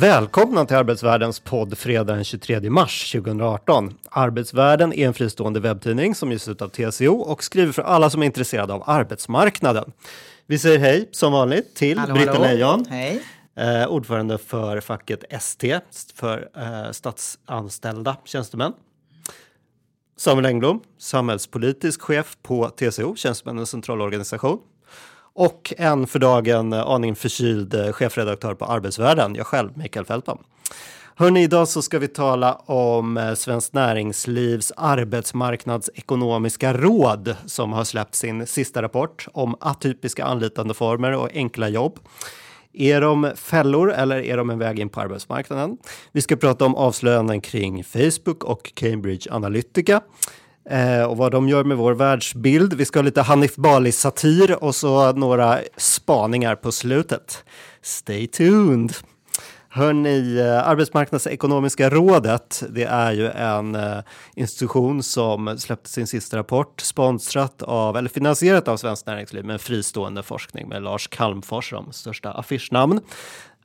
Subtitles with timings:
[0.00, 3.94] Välkomna till Arbetsvärldens podd fredag den 23 mars 2018.
[4.10, 8.22] Arbetsvärlden är en fristående webbtidning som ges ut av TCO och skriver för alla som
[8.22, 9.92] är intresserade av arbetsmarknaden.
[10.46, 12.44] Vi säger hej som vanligt till Hallå, Britta hallå.
[12.44, 13.22] Lejon, Hej.
[13.56, 15.80] eh, ordförande för facket ST
[16.14, 18.72] för eh, statsanställda tjänstemän.
[20.16, 24.58] Samuel Engblom, samhällspolitisk chef på TCO, Tjänstemännens centralorganisation.
[25.38, 30.38] Och en för dagen aningen förkyld eh, chefredaktör på Arbetsvärlden, jag själv, Mikael Fältman.
[31.14, 38.14] Hörrni, idag så ska vi tala om eh, Svenskt Näringslivs arbetsmarknadsekonomiska råd som har släppt
[38.14, 41.98] sin sista rapport om atypiska anlitandeformer och enkla jobb.
[42.72, 45.76] Är de fällor eller är de en väg in på arbetsmarknaden?
[46.12, 50.00] Vi ska prata om avslöjanden kring Facebook och Cambridge Analytica
[50.70, 52.74] eh, och vad de gör med vår världsbild.
[52.74, 57.44] Vi ska ha lite Hanif Bali-satir och så några spaningar på slutet.
[57.82, 58.92] Stay tuned!
[59.70, 63.98] Hörni, eh, Arbetsmarknadsekonomiska rådet, det är ju en eh,
[64.34, 70.22] institution som släppte sin sista rapport sponsrat av, eller finansierat av Svenskt Näringsliv med fristående
[70.22, 73.00] forskning med Lars Calmfors som största affischnamn.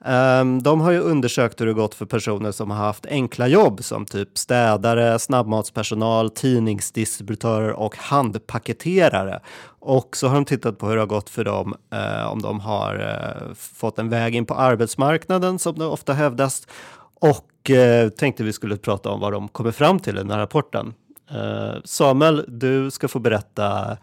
[0.05, 3.83] Ehm, de har ju undersökt hur det gått för personer som har haft enkla jobb
[3.83, 9.39] som typ städare, snabbmatspersonal, tidningsdistributörer och handpaketerare.
[9.79, 12.59] Och så har de tittat på hur det har gått för dem eh, om de
[12.59, 16.67] har eh, fått en väg in på arbetsmarknaden som det ofta hävdas.
[17.19, 20.39] Och eh, tänkte vi skulle prata om vad de kommer fram till i den här
[20.39, 20.93] rapporten.
[21.31, 23.97] Eh, Samuel, du ska få berätta eh,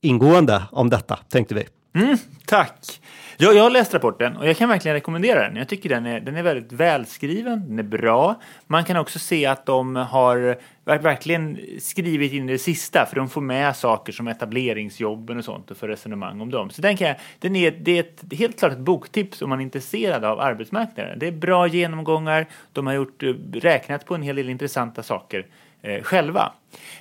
[0.00, 1.66] ingående om detta, tänkte vi.
[2.00, 3.00] Mm, tack!
[3.38, 5.56] Jag, jag har läst rapporten och jag kan verkligen rekommendera den.
[5.56, 8.40] Jag tycker den är, den är väldigt välskriven, den är bra.
[8.66, 13.40] Man kan också se att de har verkligen skrivit in det sista för de får
[13.40, 16.70] med saker som etableringsjobben och sånt och för resonemang om dem.
[16.70, 19.58] Så den kan jag, den är, det är ett, helt klart ett boktips om man
[19.58, 21.18] är intresserad av arbetsmarknaden.
[21.18, 23.22] Det är bra genomgångar, de har gjort,
[23.52, 25.46] räknat på en hel del intressanta saker
[25.82, 26.52] eh, själva.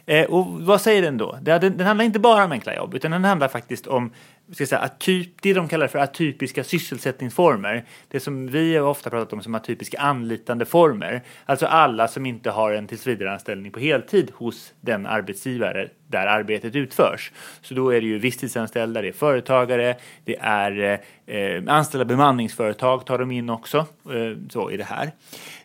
[0.05, 1.37] Eh, och vad säger den då?
[1.41, 4.11] Den, den handlar inte bara om enkla jobb, utan den handlar faktiskt om
[4.53, 7.85] ska säga, atyp, det de kallar för atypiska sysselsättningsformer.
[8.07, 11.23] Det som vi har ofta pratat om som atypiska anlitande former.
[11.45, 17.31] Alltså alla som inte har en tillsvidareanställning på heltid hos den arbetsgivare där arbetet utförs.
[17.61, 19.95] Så då är det ju visstidsanställda, det är företagare,
[20.25, 23.77] det är eh, anställda bemanningsföretag tar de in också.
[23.77, 25.11] Eh, så i det här.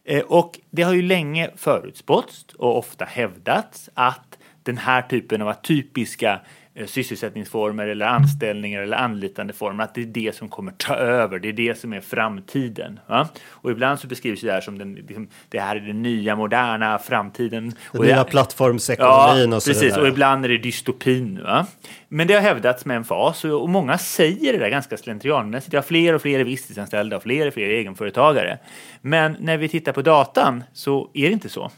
[0.05, 5.49] Eh, och det har ju länge förutspåtts och ofta hävdats att den här typen av
[5.49, 6.41] atypiska eh,
[6.87, 11.49] sysselsättningsformer eller anställningar eller anlitande former, att det är det som kommer ta över, det
[11.49, 13.01] är det som är framtiden.
[13.07, 13.29] Va?
[13.49, 16.99] Och ibland så beskrivs det här som den, liksom, det här är den nya moderna
[16.99, 17.65] framtiden.
[17.65, 20.01] Den Och nya plattformsekonomin och så precis, vidare.
[20.03, 21.43] och ibland är det dystopin.
[21.43, 21.67] Va?
[22.09, 25.73] Men det har hävdats med en fas och och många säger det där ganska slentrianmässigt.
[25.73, 28.59] Jag har fler och fler visstidsanställda och fler och fler egenföretagare.
[29.01, 31.71] Men när vi tittar på datan så är det inte så.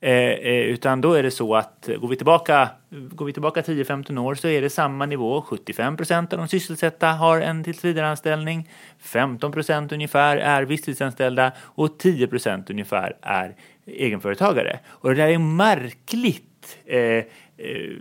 [0.00, 3.60] Eh, eh, utan då är det så att eh, går vi tillbaka, går vi tillbaka
[3.62, 5.42] 10-15 år så är det samma nivå.
[5.42, 8.68] 75 procent av de sysselsatta har en tillsvidareanställning.
[8.98, 13.54] 15 procent ungefär är visstidsanställda och 10 procent ungefär är
[13.86, 14.78] egenföretagare.
[14.86, 17.24] Och det där är märkligt eh,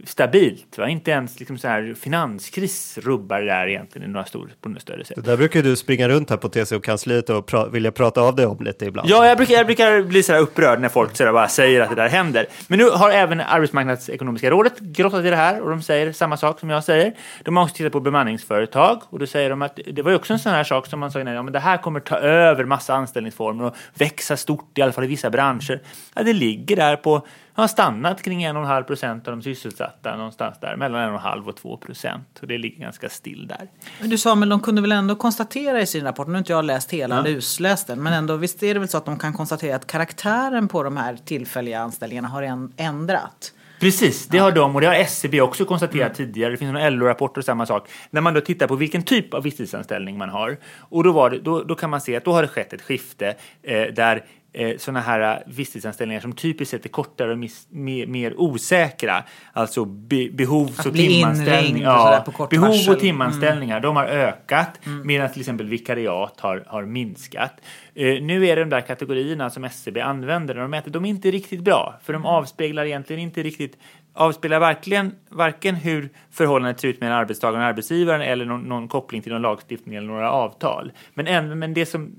[0.06, 0.78] stabilt.
[0.78, 0.88] Va?
[0.90, 4.82] Inte ens liksom så här finanskris rubbar det där egentligen i några stor, på något
[4.82, 5.16] större sätt.
[5.16, 8.46] Det där brukar du springa runt här på TCO-kansliet och pra- vilja prata av dig
[8.46, 9.10] om lite ibland.
[9.10, 11.90] Ja, jag brukar, jag brukar bli så här upprörd när folk så bara säger att
[11.90, 12.46] det där händer.
[12.68, 16.60] Men nu har även Arbetsmarknadsekonomiska rådet grottat i det här och de säger samma sak
[16.60, 17.14] som jag säger.
[17.44, 20.34] De har också tittat på bemanningsföretag och då säger de att det var ju också
[20.34, 22.66] en sån här sak som man sa innan, ja men det här kommer ta över
[22.66, 25.80] massa anställningsformer och växa stort i alla fall i vissa branscher.
[26.14, 27.28] Ja, det ligger där på
[27.62, 32.40] har stannat kring 1,5 procent av de sysselsatta någonstans där, mellan 1,5 och 2 procent.
[32.42, 33.68] Och det ligger ganska still där.
[34.00, 36.66] Men du Samuel, de kunde väl ändå konstatera i sin rapport, nu har inte jag
[36.66, 39.34] läst hela eller lusläst den, men ändå visst är det väl så att de kan
[39.34, 43.54] konstatera att karaktären på de här tillfälliga anställningarna har en- ändrat?
[43.80, 46.52] Precis, det har de och det har SCB också konstaterat tidigare.
[46.52, 47.90] Det finns några LO-rapporter och samma sak.
[48.10, 50.58] När man då tittar på vilken typ av visstidsanställning man har.
[50.80, 53.36] Och då, det, då, då kan man se att då har det skett ett skifte
[53.64, 58.08] eh, där eh, sådana här eh, visstidsanställningar som typiskt sett är kortare och mis, mer,
[58.08, 59.24] mer osäkra.
[59.54, 62.24] Alltså be, behovs Att och timanställningar.
[62.28, 62.84] och kort behov varsel.
[62.84, 62.96] Mm.
[62.96, 67.54] och timanställningar, de har ökat medan till exempel vikariat har, har minskat.
[67.96, 71.10] Eh, nu är det de där kategorierna som SCB använder när de mäter, de är
[71.10, 72.00] inte riktigt bra.
[72.04, 72.22] För Mm.
[72.24, 73.78] de avspeglar egentligen inte riktigt
[74.14, 79.22] avspeglar verkligen varken hur förhållandet ser ut mellan arbetstagaren och arbetsgivaren eller någon, någon koppling
[79.22, 80.92] till någon lagstiftning eller några avtal.
[81.14, 82.12] Men, även, men det som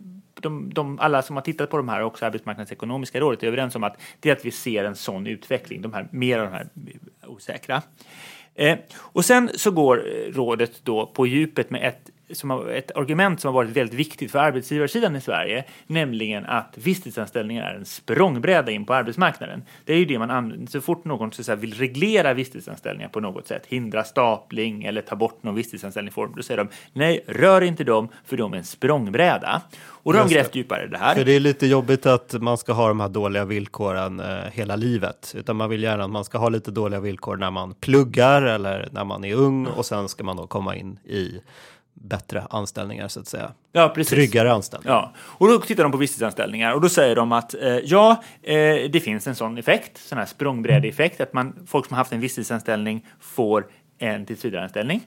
[0.42, 3.84] de, de, alla som har tittat på de här, också Arbetsmarknadsekonomiska rådet, är överens om
[3.84, 6.68] att det är att vi ser en sån utveckling, de här, mer av de här
[7.26, 7.82] osäkra.
[8.54, 9.96] Eh, och sen så går
[10.32, 14.32] rådet då på djupet med ett, som har, ett argument som har varit väldigt viktigt
[14.32, 19.62] för arbetsgivarsidan i Sverige, nämligen att visstidsanställningar är en språngbräda in på arbetsmarknaden.
[19.84, 23.46] Det är ju det man använder så fort någon så vill reglera visstidsanställningar på något
[23.46, 28.08] sätt, hindra stapling eller ta bort någon visstidsanställningsform, då säger de nej, rör inte dem
[28.24, 29.62] för de är en språngbräda.
[30.04, 31.14] Och då har de grävt djupare i det här.
[31.14, 34.76] För det är lite jobbigt att man ska ha de här dåliga villkoren eh, hela
[34.76, 35.34] livet.
[35.36, 38.88] Utan man vill gärna att man ska ha lite dåliga villkor när man pluggar eller
[38.92, 41.40] när man är ung och sen ska man då komma in i
[41.94, 43.52] bättre anställningar så att säga.
[43.72, 44.10] Ja, precis.
[44.10, 44.94] Tryggare anställningar.
[44.94, 48.56] Ja, och då tittar de på visstidsanställningar och då säger de att eh, ja, eh,
[48.90, 52.20] det finns en sån effekt, sån här språngbrädeeffekt, att man, folk som har haft en
[52.20, 53.66] visstidsanställning får
[53.98, 55.00] en tillsvidareanställning,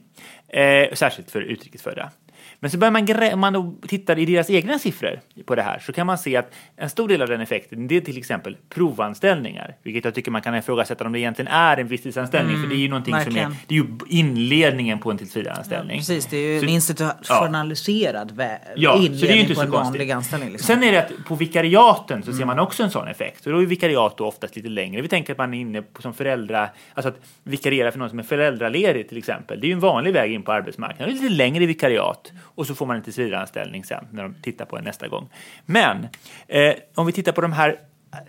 [0.47, 2.11] eh, särskilt för utrikesfödda.
[2.59, 5.61] Men så börjar man, grä- om man då tittar i deras egna siffror på det
[5.61, 8.17] här så kan man se att en stor del av den effekten det är till
[8.17, 12.69] exempel provanställningar, vilket jag tycker man kan ifrågasätta om det egentligen är en visstidsanställning, för
[12.69, 13.55] det är ju någonting som är, verkligen.
[13.67, 13.85] det är ju
[14.19, 15.97] inledningen på en tillsvidareanställning.
[15.97, 19.53] Precis, det är ju Så- en institutionaliserad vä- Ja, så det är ju inledning inte
[19.53, 19.91] på så en konstigt.
[19.99, 20.49] vanlig anställning.
[20.51, 20.67] Liksom.
[20.75, 23.45] Sen är det att på vikariaten så ser man också en sån effekt.
[23.45, 25.01] Och då är vikariat då oftast lite längre.
[25.01, 28.19] Vi tänker att man är inne på som föräldra, alltså att vikariera för någon som
[28.19, 29.59] är föräldraledig till exempel.
[29.59, 31.15] Det är ju en vanlig väg in på arbetsmarknaden.
[31.15, 34.65] Det är lite längre vikariat och så får man en tillsvidareanställning sen när de tittar
[34.65, 35.29] på en nästa gång.
[35.65, 36.07] Men
[36.47, 37.79] eh, om vi tittar på de här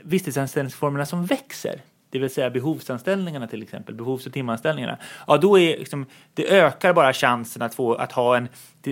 [0.03, 1.81] visstidsanställningsformerna som växer,
[2.11, 6.93] det vill säga behovsanställningarna till exempel, behovs och timanställningarna, ja då är liksom, det ökar
[6.93, 8.49] bara chansen att få, att ha en,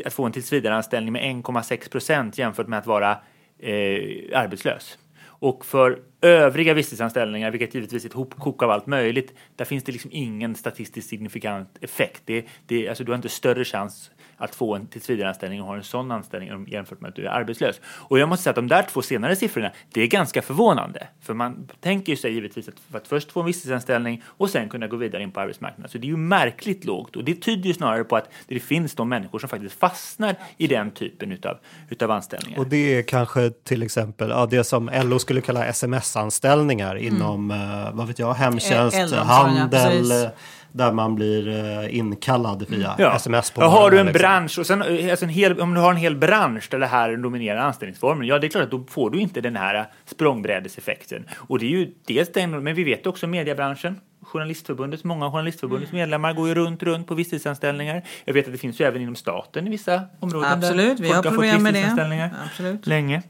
[0.07, 3.11] att få en tillsvidareanställning med 1,6 procent jämfört med att vara
[3.59, 4.99] eh, arbetslös.
[5.45, 9.93] Och för övriga visstidsanställningar, vilket givetvis är ett hopkok av allt möjligt, där finns det
[9.93, 12.23] liksom ingen statistiskt signifikant effekt.
[12.25, 15.85] Det, det, alltså du har inte större chans att få en tillsvidareanställning och ha en
[15.85, 17.81] sån anställning jämfört med att du är arbetslös.
[17.85, 21.09] Och jag måste säga att de där två senare siffrorna, det är ganska förvånande.
[21.21, 24.69] För man tänker ju sig givetvis att, för att först få en visstidsanställning och sen
[24.69, 25.91] kunna gå vidare in på arbetsmarknaden.
[25.91, 28.95] Så det är ju märkligt lågt och det tyder ju snarare på att det finns
[28.95, 31.59] de människor som faktiskt fastnar i den typen utav,
[31.89, 32.59] utav anställningar.
[32.59, 37.93] Och det är kanske till exempel ja, det som LO skulle kalla sms-anställningar inom, eh,
[37.93, 40.31] vad vet jag, hemtjänst, ja, handel, eh,
[40.77, 43.17] där man blir eh, inkallad via Ja.
[43.17, 44.19] sms på ja, har du en liksom.
[44.19, 46.87] bransch och sen, eh, alltså en hel, om du har en hel bransch där det
[46.87, 51.25] här dominerar anställningsformen, ja det är klart att då får du inte den här språngbrädeseffekten.
[51.37, 54.01] Och det är ju dels den, men vi vet också mediebranschen.
[54.23, 56.01] Journalistförbundet, många av Journalistförbundets Mm.
[56.01, 58.03] medlemmar går ju runt, runt på visstidsanställningar.
[58.25, 61.15] Jag vet att det finns ju även inom staten i vissa områden Absolut, vi har
[61.23, 62.31] fått problem med det.
[62.45, 62.87] Absolut.
[62.87, 63.23] länge.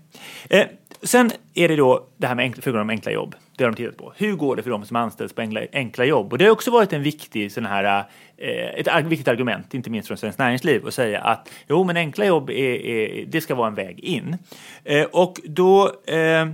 [0.50, 0.67] Eh,
[1.02, 3.35] sen är det då det här med enkla, frågan om enkla jobb.
[3.56, 4.12] Det har de tittat på.
[4.16, 6.32] Hur går det för de som anställs på enkla, enkla jobb?
[6.32, 8.04] Och det har också varit en viktig sån här,
[8.36, 12.24] eh, ett viktigt argument, inte minst från Svenskt Näringsliv, att säga att jo, men enkla
[12.24, 14.36] jobb är, är, det ska vara en väg in.
[14.84, 16.46] Eh, och då eh,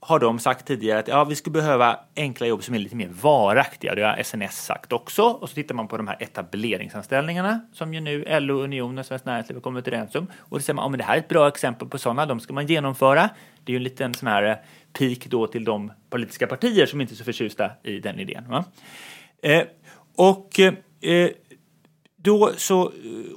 [0.00, 3.08] har de sagt tidigare att ja, vi skulle behöva enkla jobb som är lite mer
[3.22, 3.94] varaktiga.
[3.94, 5.22] Det har SNS sagt också.
[5.22, 9.26] Och så tittar man på de här etableringsanställningarna som ju nu LO, Unionen och Svenskt
[9.26, 10.26] Näringsliv har kommit överens om.
[10.38, 12.52] Och då säger man att det här är ett bra exempel på sådana, de ska
[12.52, 13.28] man genomföra.
[13.64, 14.56] Det är ju en liten sån här eh,
[14.92, 18.44] pik då till de politiska partier som inte är så förtjusta i den idén.
[18.48, 18.64] Va?
[19.42, 19.62] Eh,
[20.16, 21.30] och eh,
[22.16, 22.92] då så, eh,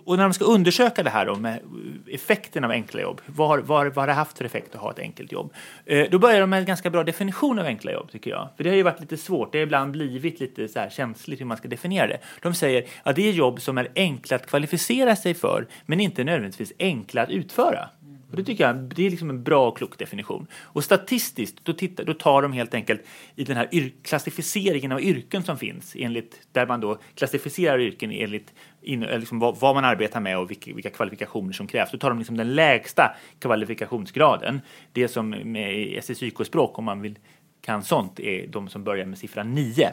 [0.05, 1.59] och när de ska undersöka det här då med
[2.07, 4.81] effekten av enkla jobb, vad, har- vad, har- vad har det haft för effekt att
[4.81, 5.53] ha ett enkelt jobb?
[5.85, 8.49] Eh, då börjar de med en ganska bra definition av enkla jobb tycker jag.
[8.57, 11.39] För det har ju varit lite svårt, det har ibland blivit lite så här känsligt
[11.41, 12.19] hur man ska definiera det.
[12.41, 16.23] De säger att det är jobb som är enkla att kvalificera sig för, men inte
[16.23, 17.89] nödvändigtvis enkla att utföra.
[18.31, 20.47] Och det tycker jag det är liksom en bra och klok definition.
[20.61, 23.01] Och statistiskt, då, tittar, då tar de helt enkelt
[23.35, 28.11] i den här yr- klassificeringen av yrken som finns, enligt, där man då klassificerar yrken
[28.11, 31.91] enligt in, liksom vad, vad man arbetar med och vilka, vilka kvalifikationer som krävs.
[31.91, 34.61] Då tar de liksom den lägsta kvalifikationsgraden.
[34.91, 37.19] Det som med i SSYK-språk, om man vill
[37.61, 39.91] kan sånt är de som börjar med siffran 9.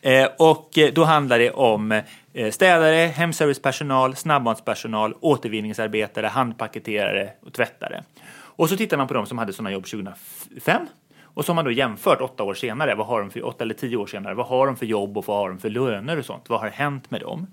[0.00, 2.02] Eh, och eh, då handlar det om
[2.32, 8.02] eh, städare, hemservicepersonal, snabbmatspersonal, återvinningsarbetare, handpaketerare och tvättare.
[8.34, 10.86] Och så tittar man på de som hade sådana jobb 2005
[11.34, 13.74] och så har man då jämfört åtta år senare, vad har de för, åtta eller
[13.74, 16.24] tio år senare, vad har de för jobb och vad har de för löner och
[16.24, 17.46] sånt, vad har hänt med dem?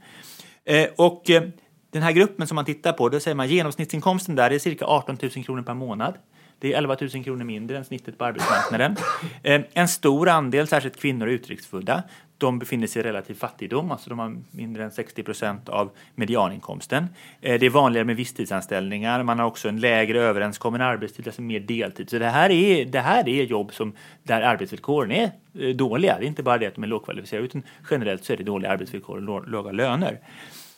[0.66, 1.44] Eh, och eh,
[1.92, 5.18] den här gruppen som man tittar på, då säger man genomsnittsinkomsten där är cirka 18
[5.22, 6.14] 000 kronor per månad.
[6.60, 8.96] Det är 11 000 kronor mindre än snittet på arbetsmarknaden.
[9.44, 12.04] Ehm, en stor andel, särskilt kvinnor och utrikesfödda,
[12.38, 17.08] de befinner sig i relativ fattigdom, alltså de har mindre än 60 procent av medianinkomsten.
[17.42, 21.60] Ehm, det är vanligare med visstidsanställningar, man har också en lägre överenskommen arbetstid, alltså mer
[21.60, 22.10] deltid.
[22.10, 26.18] Så det här är, det här är jobb som, där arbetsvillkoren är eh, dåliga.
[26.20, 28.72] Det är inte bara det att de är lågkvalificerade, utan generellt så är det dåliga
[28.72, 30.20] arbetsvillkor och låga löner.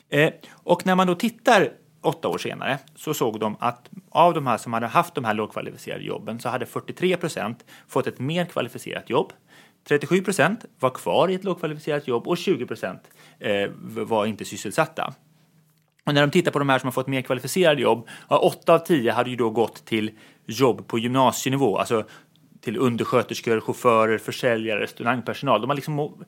[0.09, 1.69] Ehm, och när man då tittar
[2.01, 5.33] åtta år senare så såg de att av de här som hade haft de här
[5.33, 9.33] lågkvalificerade jobben så hade 43 procent fått ett mer kvalificerat jobb.
[9.87, 13.01] 37 procent var kvar i ett lågkvalificerat jobb och 20 procent
[13.39, 15.13] eh, var inte sysselsatta.
[16.05, 18.73] Och när de tittar på de här som har fått mer kvalificerade jobb, ja, 8
[18.73, 20.11] av 10 hade ju då gått till
[20.45, 22.03] jobb på gymnasienivå, alltså
[22.61, 25.61] till undersköterskor, chaufförer, försäljare, restaurangpersonal.
[25.61, 26.23] De har liksom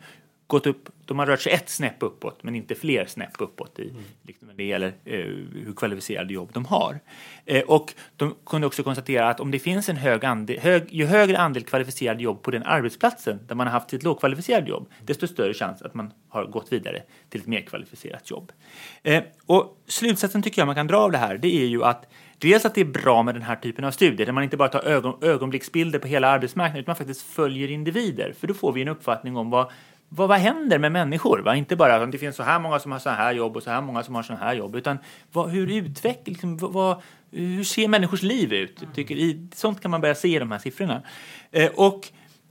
[0.47, 3.89] gått upp, de har rört sig ett snäpp uppåt men inte fler snäpp uppåt i,
[3.89, 4.03] mm.
[4.21, 5.17] liksom när det gäller eh,
[5.65, 6.99] hur kvalificerade jobb de har.
[7.45, 11.05] Eh, och de kunde också konstatera att om det finns en hög andel, hög, ju
[11.05, 15.27] högre andel kvalificerade jobb på den arbetsplatsen där man har haft ett lågkvalificerat jobb, desto
[15.27, 18.51] större chans att man har gått vidare till ett mer kvalificerat jobb.
[19.03, 22.05] Eh, och slutsatsen tycker jag man kan dra av det här, det är ju att
[22.43, 24.69] Dels att det är bra med den här typen av studier där man inte bara
[24.69, 28.33] tar ögon, ögonblicksbilder på hela arbetsmarknaden utan man faktiskt följer individer.
[28.39, 29.71] För då får vi en uppfattning om vad
[30.15, 31.39] vad, vad händer med människor?
[31.39, 31.55] Va?
[31.55, 33.69] Inte bara att det finns så här många som har så här jobb och så
[33.69, 34.97] här många som har så här jobb, utan
[35.31, 37.01] vad, hur utvecklas, liksom, vad,
[37.31, 38.83] hur ser människors liv ut?
[38.95, 41.01] Tycker, i, sånt kan man börja se i de här siffrorna.
[41.51, 42.07] Eh, och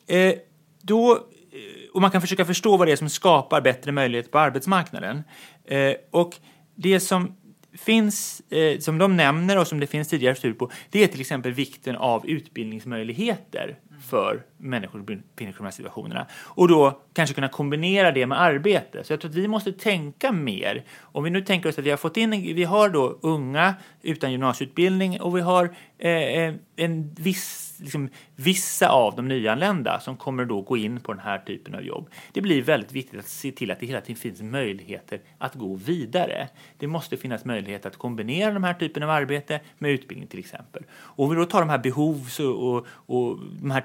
[0.07, 0.35] eh,
[0.83, 4.38] då, eh, och man kan försöka förstå vad det är som skapar bättre möjligheter på
[4.38, 5.23] arbetsmarknaden.
[5.64, 6.37] Eh, och
[6.75, 7.37] det som
[7.78, 11.21] finns, eh, som de nämner och som det finns tidigare studier på, det är till
[11.21, 16.27] exempel vikten av utbildningsmöjligheter för människor som befinner sig i de här situationerna.
[16.45, 19.05] Och då kanske kunna kombinera det med arbete.
[19.05, 20.85] Så jag tror att vi måste tänka mer.
[21.01, 24.33] Om vi nu tänker oss att vi har fått in, vi har då unga utan
[24.33, 30.45] gymnasieutbildning och vi har eh, eh, en viss liksom, vissa av de nyanlända som kommer
[30.45, 32.11] då gå in på den här typen av jobb.
[32.33, 35.75] Det blir väldigt viktigt att se till att det hela tiden finns möjligheter att gå
[35.75, 36.49] vidare.
[36.79, 40.83] Det måste finnas möjlighet att kombinera de här typen av arbete med utbildning till exempel.
[40.93, 43.81] Och om vi då tar de här behovs och, och, och de här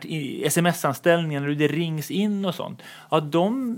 [0.46, 2.82] sms-anställningarna, det rings in och sånt.
[3.12, 3.76] Ja, de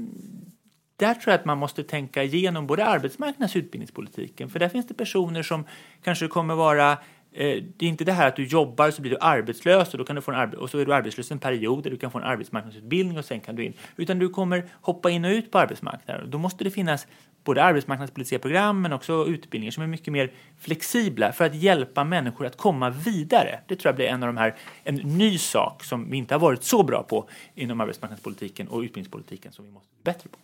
[1.00, 4.50] där tror jag att man måste tänka igenom både arbetsmarknads och utbildningspolitiken.
[4.50, 5.66] För där finns det personer som
[6.04, 9.18] kanske kommer vara eh, det är inte det här att du jobbar så blir du
[9.22, 11.92] arbetslös och, då kan du få en och så är du arbetslös en period där
[11.92, 13.74] du kan få en arbetsmarknadsutbildning och sen kan du in.
[13.96, 16.30] Utan du kommer hoppa in och ut på arbetsmarknaden.
[16.30, 17.08] Då måste det finnas
[17.44, 22.46] både arbetsmarknadspolitiska program men också utbildningar som är mycket mer flexibla för att hjälpa människor
[22.46, 23.60] att komma vidare.
[23.68, 26.40] Det tror jag blir en av de här, en ny sak som vi inte har
[26.40, 30.38] varit så bra på inom arbetsmarknadspolitiken och utbildningspolitiken som vi måste bli bättre på.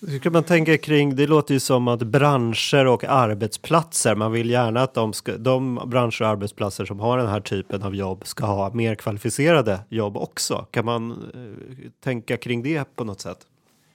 [0.00, 4.50] Hur kan man tänka kring, det låter ju som att branscher och arbetsplatser, man vill
[4.50, 8.26] gärna att de, ska, de branscher och arbetsplatser som har den här typen av jobb
[8.26, 10.66] ska ha mer kvalificerade jobb också.
[10.70, 13.38] Kan man eh, tänka kring det på något sätt?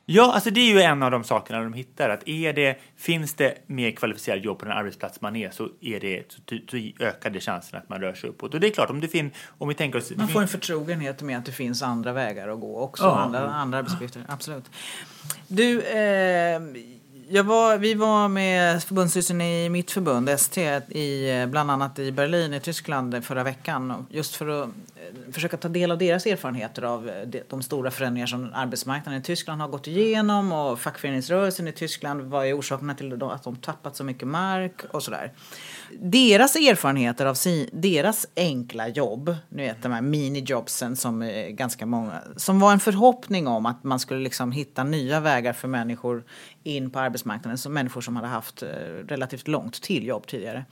[0.06, 2.10] Ja, alltså det är ju en av de sakerna de hittar.
[2.10, 6.00] Att är det, finns det mer kvalificerade jobb på den arbetsplats man är så, är
[6.00, 6.40] det, så,
[6.72, 8.54] så ökar det chansen att man rör sig uppåt.
[8.54, 10.12] Och det är klart, om, det fin, om vi tänker oss...
[10.16, 13.20] Man får en förtrogenhet med att det finns andra vägar att gå också, ja.
[13.20, 14.22] andra, andra arbetsuppgifter.
[14.28, 14.66] Absolut.
[15.48, 16.62] Du, eh,
[17.30, 22.54] jag var, vi var med förbundsstyrelsen i mitt förbund, ST, i, bland annat i Berlin
[22.54, 24.06] i Tyskland förra veckan.
[24.10, 24.70] Just för att
[25.34, 29.62] försöka ta del av deras erfarenheter av eh, de stora förändringar som arbetsmarknaden i Tyskland
[29.62, 32.22] har gått igenom och fackföreningsrörelsen i Tyskland.
[32.22, 35.32] Vad är orsakerna till att de tappat så mycket mark och sådär
[36.00, 41.86] deras erfarenheter av sin, deras enkla jobb, nu vet de här minijobsen som är ganska
[41.86, 46.24] många, som var en förhoppning om att man skulle liksom hitta nya vägar för människor
[46.64, 48.68] in på arbetsmarknaden, som människor som hade haft eh,
[49.08, 50.66] relativt långt till jobb tidigare.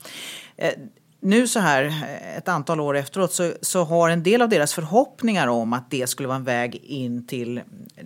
[1.24, 4.74] Nu så här eh, ett antal år efteråt så, så har en del av deras
[4.74, 7.60] förhoppningar om att det skulle vara en väg in till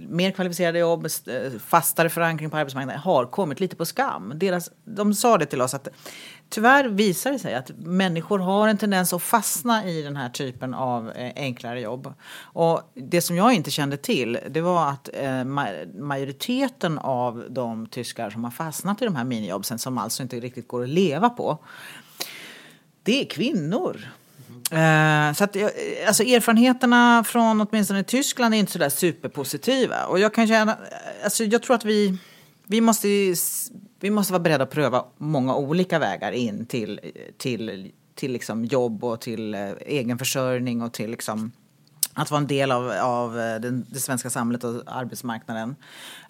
[0.08, 4.32] mer kvalificerade jobb, eh, fastare förankring på arbetsmarknaden har kommit lite på skam.
[4.35, 5.88] Deras, de sa det till oss att
[6.49, 10.75] tyvärr visar det sig att människor har en tendens att fastna i den här typen
[10.75, 12.14] av eh, enklare jobb.
[12.40, 15.08] Och det som jag inte kände till det var att
[15.94, 20.68] majoriteten av de tyskar som har fastnat i de här minijobbsen som alltså inte riktigt
[20.68, 21.58] går att leva på
[23.06, 24.08] det är kvinnor.
[24.70, 25.34] Mm.
[25.34, 25.56] så att,
[26.06, 30.04] alltså erfarenheterna från åtminstone Tyskland är inte så där superpositiva.
[30.06, 30.78] Och jag kan känna,
[31.25, 32.18] alltså jag tror att vi,
[32.64, 33.08] vi måste
[34.00, 37.00] vi måste vara beredda att pröva många olika vägar in till,
[37.36, 41.52] till, till liksom jobb och till eh, egen försörjning och till liksom
[42.16, 45.76] att vara en del av, av eh, den, det svenska samhället och arbetsmarknaden.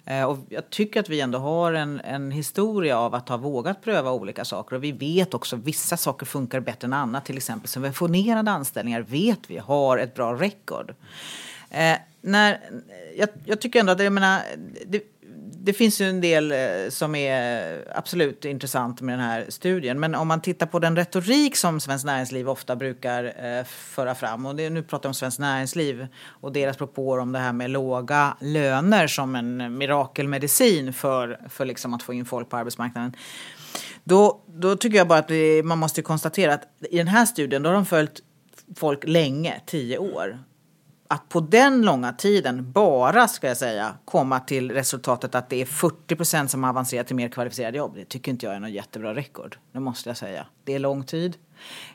[0.05, 3.81] Eh, och jag tycker att vi ändå har en, en historia av att ha vågat
[3.81, 4.75] pröva olika saker.
[4.75, 7.25] Och vi vet också att vissa saker funkar bättre än annat.
[7.25, 10.93] Till exempel subventionerade anställningar vet vi har ett bra rekord.
[11.69, 12.59] Eh, när,
[13.17, 14.41] jag, jag tycker ändå att jag menar,
[14.87, 15.01] det,
[15.67, 16.57] det finns ju en del eh,
[16.89, 19.99] som är absolut intressant med den här studien.
[19.99, 24.45] Men om man tittar på den retorik som Svenskt Näringsliv ofta brukar eh, föra fram.
[24.45, 27.69] Och det, nu pratar jag om Svenskt Näringsliv och deras propåer om det här med
[27.69, 33.13] låga löner som en mirakelmedicin för, för liksom att få in folk på arbetsmarknaden.
[34.03, 37.63] Då, då tycker jag bara att det, man måste konstatera att i den här studien
[37.63, 38.21] då har de följt
[38.75, 40.39] folk länge, tio år
[41.07, 45.65] att på den långa tiden bara, ska jag säga, komma till resultatet att det är
[45.65, 47.95] 40 procent som avancerar till mer kvalificerade jobb.
[47.95, 49.57] Det tycker inte jag är något jättebra rekord.
[49.71, 50.45] Det måste jag säga.
[50.63, 51.37] Det är lång tid.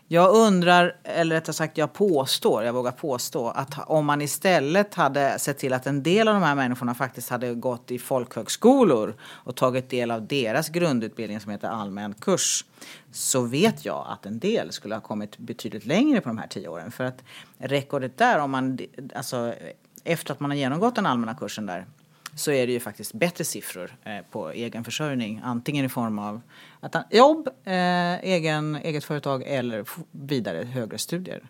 [0.09, 5.38] Jag undrar, eller rättare sagt jag påstår, jag vågar påstå, att om man istället hade
[5.38, 9.57] sett till att en del av de här människorna faktiskt hade gått i folkhögskolor och
[9.57, 12.64] tagit del av deras grundutbildning som heter allmän kurs,
[13.12, 16.69] så vet jag att en del skulle ha kommit betydligt längre på de här tio
[16.69, 16.92] åren.
[16.92, 17.25] För att
[17.59, 18.78] rekordet där, om man,
[19.14, 19.54] alltså,
[20.04, 21.87] efter att man har genomgått den allmänna kursen där,
[22.35, 25.41] så är det ju faktiskt bättre siffror eh, på egen försörjning.
[25.45, 26.41] Antingen i form av
[26.81, 31.43] att han, jobb, eh, egen, eget företag eller vidare högre studier.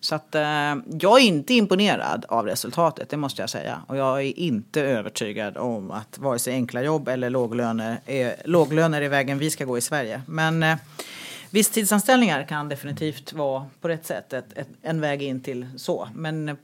[0.00, 3.82] Så att eh, jag är inte imponerad av resultatet, det måste jag säga.
[3.86, 9.02] Och jag är inte övertygad om att vare sig enkla jobb eller låglöner är, låglöner
[9.02, 10.22] är vägen vi ska gå i Sverige.
[10.26, 10.76] Men eh,
[11.50, 16.08] visstidsanställningar kan definitivt vara på rätt sätt ett, ett, en väg in till så.
[16.14, 16.56] Men eh,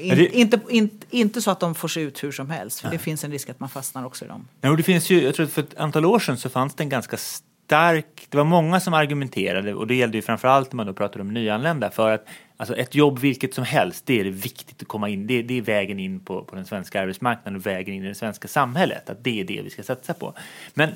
[0.00, 0.36] in, det...
[0.36, 3.24] inte, in, inte så att de får se ut hur som helst, för det finns
[3.24, 4.48] en risk att man fastnar också i dem.
[4.60, 6.74] Ja, och det finns ju, jag tror att för ett antal år sedan så fanns
[6.74, 10.76] det en ganska stark, det var många som argumenterade och det gällde ju framförallt när
[10.76, 14.24] man då pratade om nyanlända för att alltså ett jobb vilket som helst, det är
[14.24, 17.56] det viktigt att komma in, det, det är vägen in på, på den svenska arbetsmarknaden
[17.56, 20.34] och vägen in i det svenska samhället, att det är det vi ska satsa på.
[20.74, 20.90] Men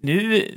[0.00, 0.48] nu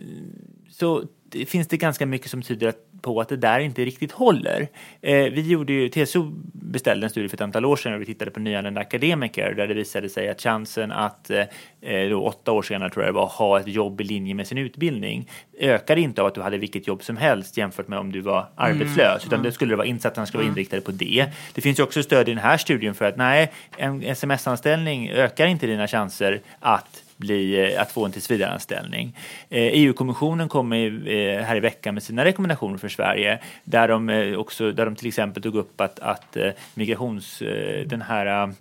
[0.71, 1.03] så
[1.47, 2.67] finns det ganska mycket som tyder
[3.05, 4.67] på att det där inte riktigt håller.
[5.01, 8.05] Eh, vi gjorde ju, TCO beställde en studie för ett antal år sedan och vi
[8.05, 12.61] tittade på nyanlända akademiker där det visade sig att chansen att eh, då åtta år
[12.61, 16.21] senare tror jag det var ha ett jobb i linje med sin utbildning ökade inte
[16.21, 19.27] av att du hade vilket jobb som helst jämfört med om du var arbetslös mm.
[19.27, 20.57] utan det skulle det vara insatserna skulle vara mm.
[20.57, 21.25] inriktade på det.
[21.53, 25.47] Det finns ju också stöd i den här studien för att nej, en sms-anställning ökar
[25.47, 29.17] inte dina chanser att bli, eh, att få en tillsvidareanställning.
[29.49, 34.35] EU-kommissionen eh, e kommer eh, här i veckan med sina rekommendationer för Sverige där de,
[34.37, 36.37] också, där de till exempel tog upp att, att
[36.75, 37.43] migrations,
[37.85, 38.53] den här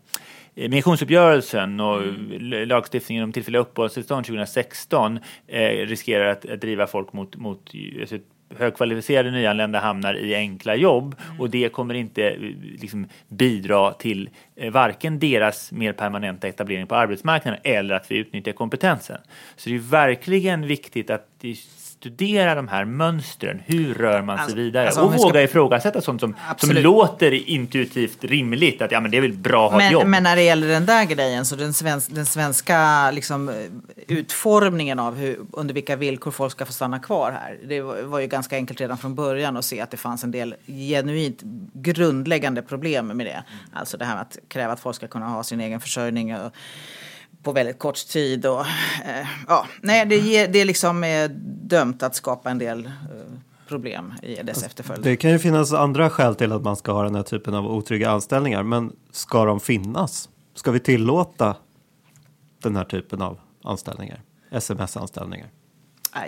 [0.56, 2.02] Migrationsuppgörelsen och
[2.66, 8.18] lagstiftningen om tillfälliga uppehållstillstånd 2016 eh, riskerar att, att driva folk mot, mot alltså,
[8.56, 11.40] högkvalificerade nyanlända hamnar i enkla jobb mm.
[11.40, 12.36] och det kommer inte
[12.78, 18.52] liksom, bidra till eh, varken deras mer permanenta etablering på arbetsmarknaden eller att vi utnyttjar
[18.52, 19.20] kompetensen.
[19.56, 21.28] Så det är verkligen viktigt att
[21.98, 23.62] studera de här mönstren.
[23.66, 24.86] Hur rör man sig alltså, vidare?
[24.86, 25.42] Alltså, och våga ska...
[25.42, 28.82] ifrågasätta sånt som, som låter intuitivt rimligt.
[28.82, 30.06] Att ja, men det är väl bra att ha men, ett jobb.
[30.06, 33.50] Men när det gäller den där grejen, så den, svensk, den svenska liksom,
[34.08, 37.58] utformningen av hur, under vilka villkor folk ska få stanna kvar här.
[37.68, 40.30] Det var, var ju ganska enkelt redan från början att se att det fanns en
[40.30, 43.44] del genuint grundläggande problem med det.
[43.72, 46.36] Alltså det här med att kräva att folk ska kunna ha sin egen försörjning.
[46.36, 46.52] Och,
[47.44, 48.46] på väldigt kort tid.
[48.46, 51.30] Och, eh, ja, nej, det, ger, det är liksom eh,
[51.62, 52.92] dömt att skapa en del eh,
[53.68, 55.02] problem i dess alltså, efterföljd.
[55.02, 57.66] Det kan ju finnas andra skäl till att man ska ha den här typen av
[57.66, 58.62] otrygga anställningar.
[58.62, 60.28] Men ska de finnas?
[60.54, 61.56] Ska vi tillåta
[62.62, 64.22] den här typen av anställningar?
[64.50, 65.48] Sms-anställningar?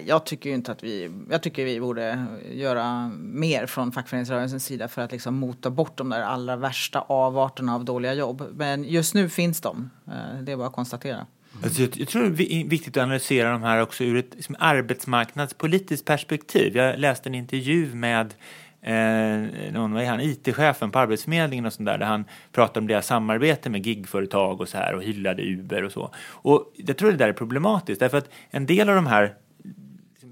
[0.07, 5.03] Jag tycker inte att vi, jag tycker vi borde göra mer från fackföreningsrörelsens sida för
[5.03, 8.43] att liksom mota bort de där allra värsta avarterna av dåliga jobb.
[8.55, 11.27] Men just nu finns de, eh, det är bara att konstatera.
[11.65, 14.57] Alltså jag, jag, tror det är viktigt att analysera de här också ur ett liksom,
[14.59, 16.77] arbetsmarknadspolitiskt perspektiv.
[16.77, 18.35] Jag läste en intervju med
[18.83, 22.87] eh, någon, vad är han, IT-chefen på Arbetsförmedlingen och sånt där, där han pratade om
[22.87, 26.15] deras samarbete med gigföretag och så här och hyllade Uber och så.
[26.29, 29.35] Och jag tror det där är problematiskt därför att en del av de här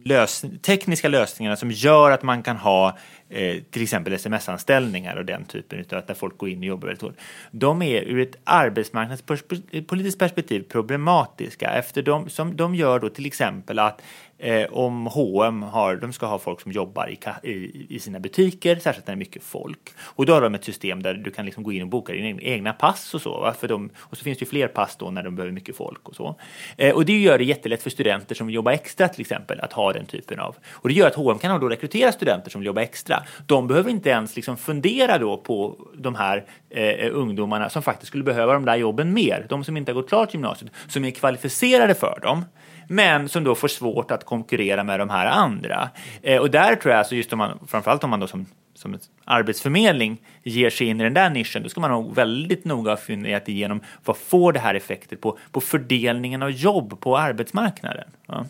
[0.05, 5.45] lös tekniska lösningarna som gör att man kan ha eh, till exempel sms-anställningar och den
[5.45, 7.17] typen av att där folk går in och jobbar väldigt hårt.
[7.51, 13.79] De är ur ett arbetsmarknadspolitiskt perspektiv problematiska efter de, som de gör då till exempel
[13.79, 14.03] att
[14.39, 18.77] eh, om H&M har, de ska ha folk som jobbar i, i, i, sina butiker,
[18.77, 19.95] särskilt när det är mycket folk.
[20.01, 22.41] Och då har de ett system där du kan liksom gå in och boka dina
[22.41, 23.41] egna pass och så.
[23.41, 23.55] Va?
[23.55, 26.09] För de, och så finns det ju fler pass då när de behöver mycket folk
[26.09, 26.37] och så.
[26.77, 29.93] Eh, och det gör det jättelätt för studenter som jobbar extra till exempel att ha
[29.93, 30.57] den typen av.
[30.71, 33.23] Och det gör att H&M kan då rekrytera studenter som vill jobba extra.
[33.47, 38.25] De behöver inte ens liksom fundera då på de här eh, ungdomarna som faktiskt skulle
[38.25, 39.47] behöva de där jobben mer.
[39.49, 42.45] De som inte har gått klart gymnasiet, som är kvalificerade för dem
[42.89, 45.91] men som då får svårt att konkurrera med de här andra.
[46.23, 48.99] Eh, och där tror jag, alltså just om man, framförallt om man då som som
[49.25, 52.97] arbetsförmedling ger sig in i den där nischen, då ska man nog väldigt noga ha
[52.97, 58.11] funderat igenom vad får det här effekter på, på fördelningen av jobb på arbetsmarknaden.
[58.27, 58.47] Ja.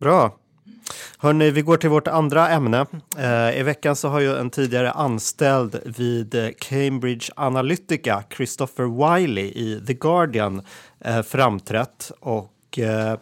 [0.00, 0.38] Bra.
[1.18, 2.86] Hörni, vi går till vårt andra ämne.
[3.18, 9.44] Eh, I veckan så har ju en tidigare anställd vid eh, Cambridge Analytica, Christopher Wiley
[9.44, 10.62] i The Guardian,
[11.00, 13.18] eh, framträtt och eh,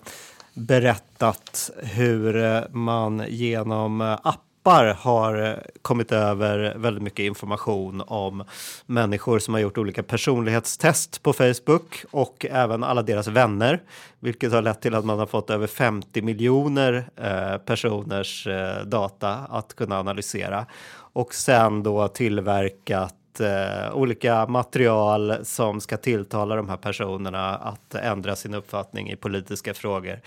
[0.55, 8.03] berättat hur eh, man genom eh, app appar har eh, kommit över väldigt mycket information
[8.07, 8.45] om
[8.87, 13.83] människor som har gjort olika personlighetstest på Facebook och även alla deras vänner,
[14.21, 19.31] vilket har lett till att man har fått över 50 miljoner eh, personers eh, data
[19.33, 20.67] att kunna analysera
[21.13, 28.37] och sen då tillverkat eh, olika material som ska tilltala de här personerna att ändra
[28.37, 30.21] sin uppfattning i politiska frågor.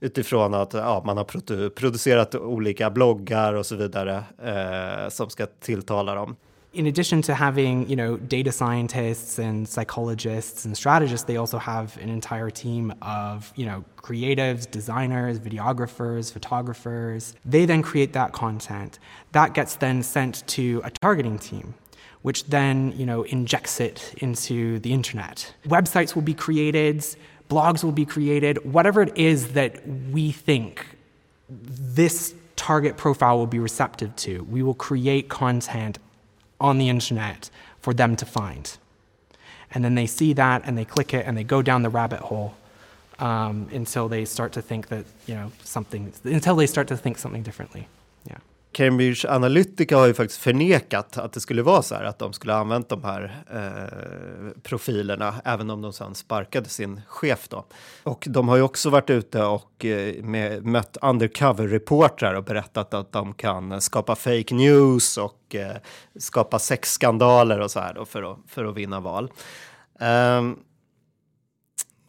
[0.00, 5.46] Utifrån att ja, man har produ producerat olika bloggar och så vidare eh, som ska
[5.46, 6.36] tilltala dem.
[6.76, 11.96] in addition to having you know data scientists and psychologists and strategists they also have
[12.02, 17.34] an entire team of you know creatives designers videographers photographers.
[17.44, 18.98] They then create that content.
[19.32, 21.74] That gets then sent to a targeting team.
[22.26, 25.54] Which then you know injects it into the internet.
[25.64, 26.96] Websites will be created,
[27.48, 30.84] blogs will be created, whatever it is that we think
[31.48, 34.42] this target profile will be receptive to.
[34.50, 36.00] We will create content
[36.60, 38.76] on the internet for them to find.
[39.70, 42.22] And then they see that and they click it and they go down the rabbit
[42.22, 42.56] hole
[43.20, 47.18] um, until they start to think that, you know, something, until they start to think
[47.18, 47.86] something differently.
[48.76, 52.52] Cambridge Analytica har ju faktiskt förnekat att det skulle vara så här, att de skulle
[52.52, 57.64] ha använt de här eh, profilerna, även om de sedan sparkade sin chef då.
[58.02, 63.12] Och de har ju också varit ute och eh, med, mött undercover-reportrar och berättat att
[63.12, 65.76] de kan skapa fake news och eh,
[66.18, 69.30] skapa sexskandaler och så här då för att, för att vinna val.
[70.00, 70.58] Um,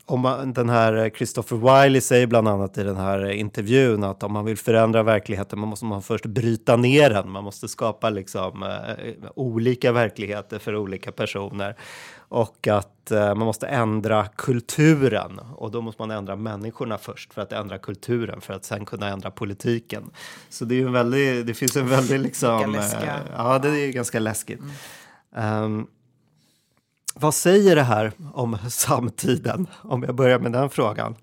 [0.08, 4.34] om man, den här Christopher Wiley säger bland annat i den här intervjun att om
[4.34, 7.30] man vill förändra verkligheten man måste man först bryta ner den.
[7.30, 11.76] Man måste skapa liksom, eh, olika verkligheter för olika personer
[12.18, 17.42] och att eh, man måste ändra kulturen och då måste man ändra människorna först för
[17.42, 20.04] att ändra kulturen för att sen kunna ändra politiken.
[20.50, 22.82] Så det är en väldigt, det finns en väldigt liksom, eh,
[23.38, 24.60] ja det är ganska läskigt.
[25.36, 25.64] Mm.
[25.64, 25.88] Um,
[27.20, 29.68] vad säger det här om samtiden?
[29.82, 31.16] Om jag börjar med den frågan.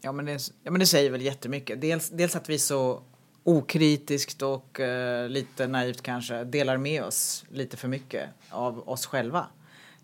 [0.00, 1.80] Ja men det, ja, men det säger väl jättemycket.
[1.80, 3.02] Dels, dels att vi så
[3.44, 9.46] okritiskt och uh, lite naivt kanske delar med oss lite för mycket av oss själva.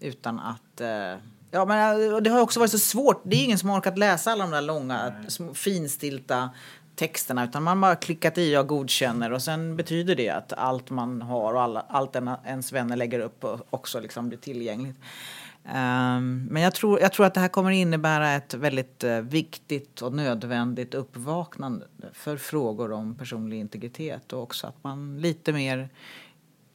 [0.00, 0.80] Utan att...
[0.80, 3.22] Uh, ja men det har också varit så svårt.
[3.24, 6.50] Det är ingen som har orkat läsa alla de där långa, små, finstilta
[7.00, 11.22] texterna utan man bara klickat i och godkänner och sen betyder det att allt man
[11.22, 14.96] har och alla, allt ens vänner lägger upp också liksom blir tillgängligt.
[15.64, 20.02] Um, men jag tror, jag tror att det här kommer innebära ett väldigt uh, viktigt
[20.02, 25.88] och nödvändigt uppvaknande för frågor om personlig integritet och också att man lite mer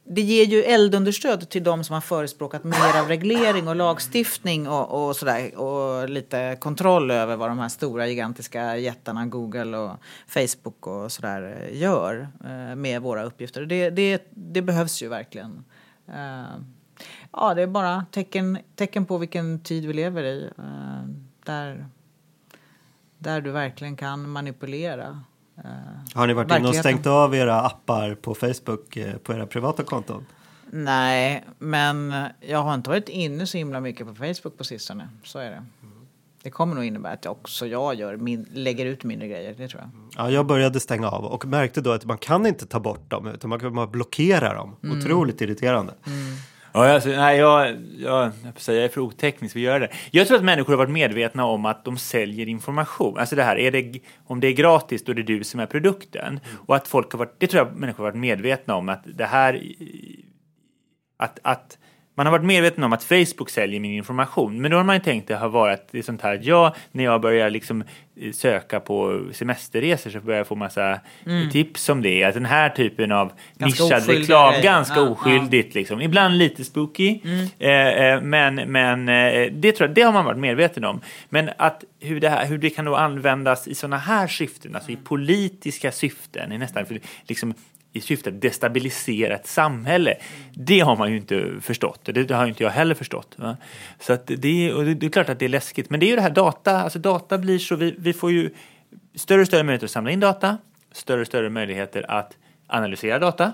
[0.08, 5.08] det ger ju eldunderstöd till de som har förespråkat mer av reglering och lagstiftning och,
[5.08, 10.86] och sådär och lite kontroll över vad de här stora gigantiska jättarna Google och Facebook
[10.86, 13.66] och sådär eh, gör eh, med våra uppgifter.
[13.66, 15.64] Det, det, det behövs ju verkligen.
[16.08, 16.60] Eh,
[17.32, 20.50] ja, det är bara tecken, tecken på vilken tid vi lever i.
[21.44, 21.86] Där,
[23.18, 25.22] där du verkligen kan manipulera
[26.14, 29.82] har ni varit inne och stängt av era appar på Facebook eh, på era privata
[29.82, 30.26] konton?
[30.70, 35.08] Nej, men jag har inte varit inne så himla mycket på Facebook på sistone.
[35.24, 35.64] Så är det.
[36.42, 39.82] Det kommer nog innebära att också jag gör min, lägger ut mindre grejer, det tror
[39.82, 39.90] jag.
[40.16, 43.26] Ja, jag började stänga av och märkte då att man kan inte ta bort dem
[43.26, 44.76] utan man kan bara blockera dem.
[44.82, 44.98] Mm.
[44.98, 45.94] Otroligt irriterande.
[46.06, 46.36] Mm.
[46.76, 48.32] Ja, alltså, nej, jag, jag,
[48.66, 49.90] jag, är för oteknisk för att göra det.
[50.10, 53.18] Jag tror att människor har varit medvetna om att de säljer information.
[53.18, 55.66] Alltså det här, är det, om det är gratis då är det du som är
[55.66, 56.26] produkten.
[56.26, 56.40] Mm.
[56.66, 59.24] Och att folk har varit, det tror jag människor har varit medvetna om att det
[59.24, 59.62] här,
[61.16, 61.78] att, att
[62.16, 64.60] man har varit medveten om att Facebook säljer min information.
[64.60, 67.04] Men då har man tänkt det har varit det är sånt här att jag, när
[67.04, 67.82] jag börjar liksom
[68.20, 71.50] eh, söka på semesterresor så börjar jag få massa Mm.
[71.50, 72.24] tips om det.
[72.24, 74.62] Att den här typen av Ganska nischad reklam, grejer.
[74.64, 76.00] ganska Ja, oskyldigt liksom.
[76.00, 77.20] Ibland lite spooky.
[77.24, 77.46] Mm.
[77.58, 81.00] Eh, eh, men men eh, det tror jag, det har man varit medveten om.
[81.28, 84.90] Men att hur det, här, hur det kan då användas i sådana här syften, alltså
[84.90, 87.54] i politiska syften, i nästan för, liksom,
[87.96, 90.14] i syfte att destabilisera ett samhälle.
[90.54, 93.34] Det har man ju inte förstått det har ju inte jag heller förstått.
[93.36, 93.56] Va?
[94.00, 95.90] Så att det, och det, är klart att det är läskigt.
[95.90, 98.50] Men det är ju det här data, alltså data blir så, vi, vi får ju
[99.14, 100.58] större och större möjligheter att samla in data,
[100.92, 103.52] större och större möjligheter att analysera data.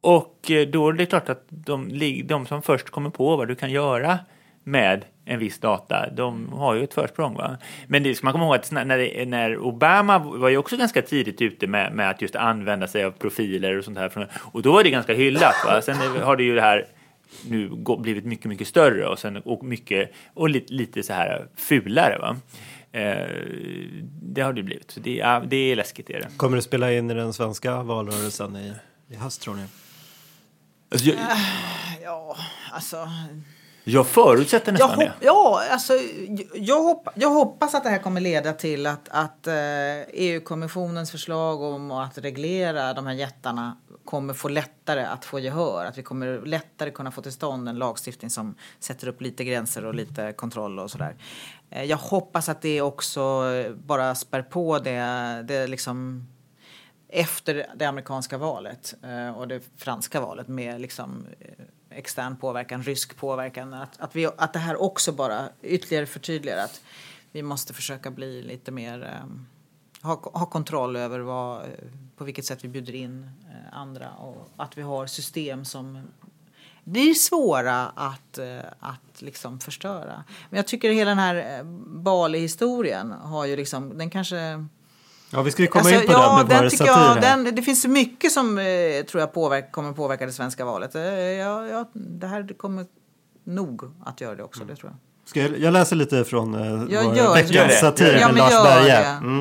[0.00, 3.54] Och eh, då är det klart att de, de som först kommer på vad du
[3.54, 4.18] kan göra
[4.64, 7.34] med en viss data, de har ju ett försprång.
[7.34, 7.56] Va?
[7.86, 10.76] Men det ska man komma ihåg att när, när det- när Obama var ju också
[10.76, 14.28] ganska tidigt ute med, med att just använda sig av profiler och sånt här.
[14.36, 15.54] Och då var det ganska hyllat.
[15.66, 15.82] Va?
[15.82, 16.86] Sen har det ju det här
[17.48, 22.18] nu blivit mycket, mycket större och, sen, och, mycket, och lite, lite så här fulare.
[22.18, 22.36] Va?
[22.92, 23.26] Eh,
[24.22, 24.90] det har det blivit.
[24.90, 26.10] Så det, ja, det är läskigt.
[26.10, 26.28] Är det.
[26.36, 28.72] Kommer det spela in i den svenska valrörelsen i,
[29.10, 29.64] i höst tror ni?
[30.92, 31.16] Alltså, jag,
[32.04, 32.36] Ja,
[32.72, 33.08] alltså...
[33.84, 35.26] jag förutsätter Jag, nästan hopp, det.
[35.26, 35.92] ja, alltså,
[36.28, 39.54] jag, jag, hopp, jag hoppas att det här kommer leda till att, att eh,
[40.12, 45.84] EU-kommissionens förslag om att reglera de här jättarna kommer få lättare att få gehör.
[45.84, 49.84] Att vi kommer lättare kunna få till stånd en lagstiftning som sätter upp lite gränser
[49.84, 51.16] och lite kontroll och sådär.
[51.70, 53.42] Eh, jag hoppas att det också
[53.74, 56.26] bara spär på det, det liksom
[57.08, 61.64] efter det amerikanska valet eh, och det franska valet med liksom eh,
[61.96, 63.74] extern påverkan, rysk påverkan.
[63.74, 66.80] Att, att, vi, att det här också bara ytterligare förtydligar att
[67.32, 69.46] vi måste försöka bli lite mer ehm,
[70.02, 71.68] ha, ha kontroll över vad, eh,
[72.16, 76.02] på vilket sätt vi bjuder in eh, andra och att vi har system som
[76.84, 80.24] blir svåra att, eh, att liksom förstöra.
[80.50, 84.66] Men jag tycker hela den här Bali-historien har ju liksom, den kanske
[85.32, 87.62] Ja, vi ska ju komma Alltså, in på ja, den med satir jag, den, Det
[87.62, 88.64] finns så mycket som eh,
[89.10, 90.94] tror jag påverk, kommer påverka det svenska valet.
[90.94, 92.86] Eh, ja, ja, det här kommer
[93.44, 94.98] nog att göra det också, det tror jag.
[95.28, 96.52] Ska jag, jag läser lite från
[96.90, 97.42] Jag vår gör det.
[97.42, 98.98] veckans satir med men Lars Berge.
[98.98, 99.04] det.
[99.04, 99.40] Mm.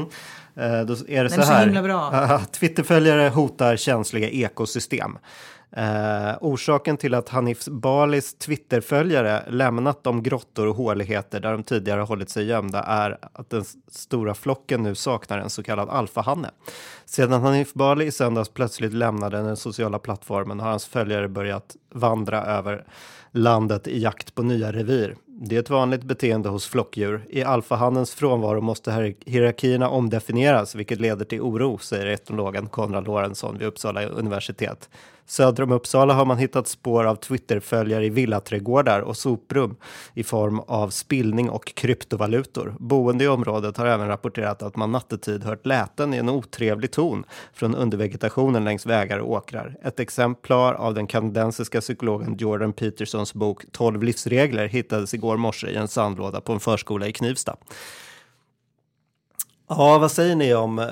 [0.56, 1.66] Eh, då är det så Den är så här.
[1.66, 2.42] himla bra.
[2.52, 5.18] Twitterföljare hotar känsliga ekosystem.
[5.78, 12.02] Eh, orsaken till att Hanif Balis Twitterföljare lämnat de grottor och håligheter där de tidigare
[12.02, 16.52] hållit sig gömda är att den stora flocken nu saknar en så kallad alfahanne.
[17.06, 22.46] Sedan Hanif Bali i söndags plötsligt lämnade den sociala plattformen har hans följare börjat vandra
[22.46, 22.86] över
[23.32, 25.16] landet i jakt på nya revir.
[25.26, 27.26] Det är ett vanligt beteende hos flockdjur.
[27.30, 33.68] I alfahannens frånvaro måste hierarkierna omdefinieras, vilket leder till oro, säger etnologen Konrad Lorentzon vid
[33.68, 34.90] Uppsala universitet.
[35.32, 39.76] Söder om Uppsala har man hittat spår av Twitterföljare i villaträdgårdar och soprum
[40.14, 42.76] i form av spillning och kryptovalutor.
[42.80, 47.24] Boende i området har även rapporterat att man nattetid hört läten i en otrevlig ton
[47.54, 49.76] från undervegetationen längs vägar och åkrar.
[49.84, 55.76] Ett exemplar av den kanadensiska psykologen Jordan Petersons bok 12 livsregler hittades igår morse i
[55.76, 57.56] en sandlåda på en förskola i Knivsta.
[59.78, 60.88] Ja, vad säger ni om eh,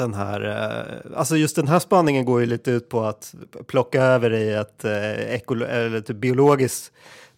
[0.00, 3.34] den här, eh, alltså just den här spaningen går ju lite ut på att
[3.66, 4.90] plocka över i ett eh,
[5.38, 6.92] ekolo- eller ett biologiskt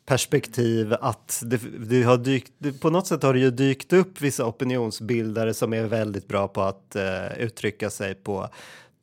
[0.06, 4.20] perspektiv att det, det har dykt, det, på något sätt har det ju dykt upp
[4.20, 8.48] vissa opinionsbildare som är väldigt bra på att eh, uttrycka sig på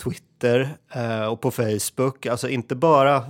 [0.03, 3.21] Twitter eh, och på Facebook, alltså inte bara eh,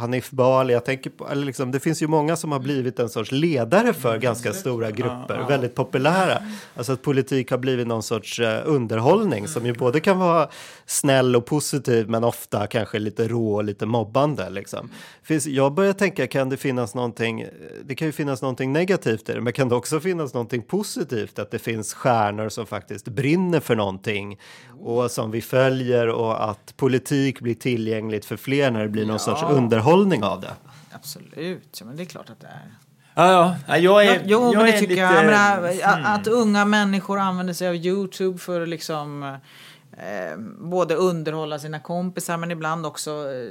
[0.00, 3.08] Hanif Bali, jag tänker på, eller liksom, det finns ju många som har blivit en
[3.08, 6.42] sorts ledare för ganska stora grupper, väldigt populära.
[6.74, 10.48] Alltså att politik har blivit någon sorts eh, underhållning som ju både kan vara
[10.86, 14.50] snäll och positiv men ofta kanske lite rå och lite mobbande.
[14.50, 14.90] Liksom.
[15.22, 17.46] Finns, jag börjar tänka, kan det finnas någonting,
[17.84, 21.38] det kan ju finnas någonting negativt i det, men kan det också finnas någonting positivt?
[21.38, 24.38] Att det finns stjärnor som faktiskt brinner för någonting
[24.80, 29.18] och som vi följer och att politik blir tillgängligt för fler när det blir någon
[29.18, 30.50] sorts underhållning av det.
[30.92, 32.70] Absolut, ja, men det är klart att det är.
[33.14, 33.56] Ja, ja.
[33.68, 35.00] ja jag är, Ja, jo, men jag det är tycker lite...
[35.00, 35.14] jag.
[35.14, 39.22] jag menar, att, att unga människor använder sig av Youtube för att liksom
[39.92, 43.10] eh, både underhålla sina kompisar men ibland också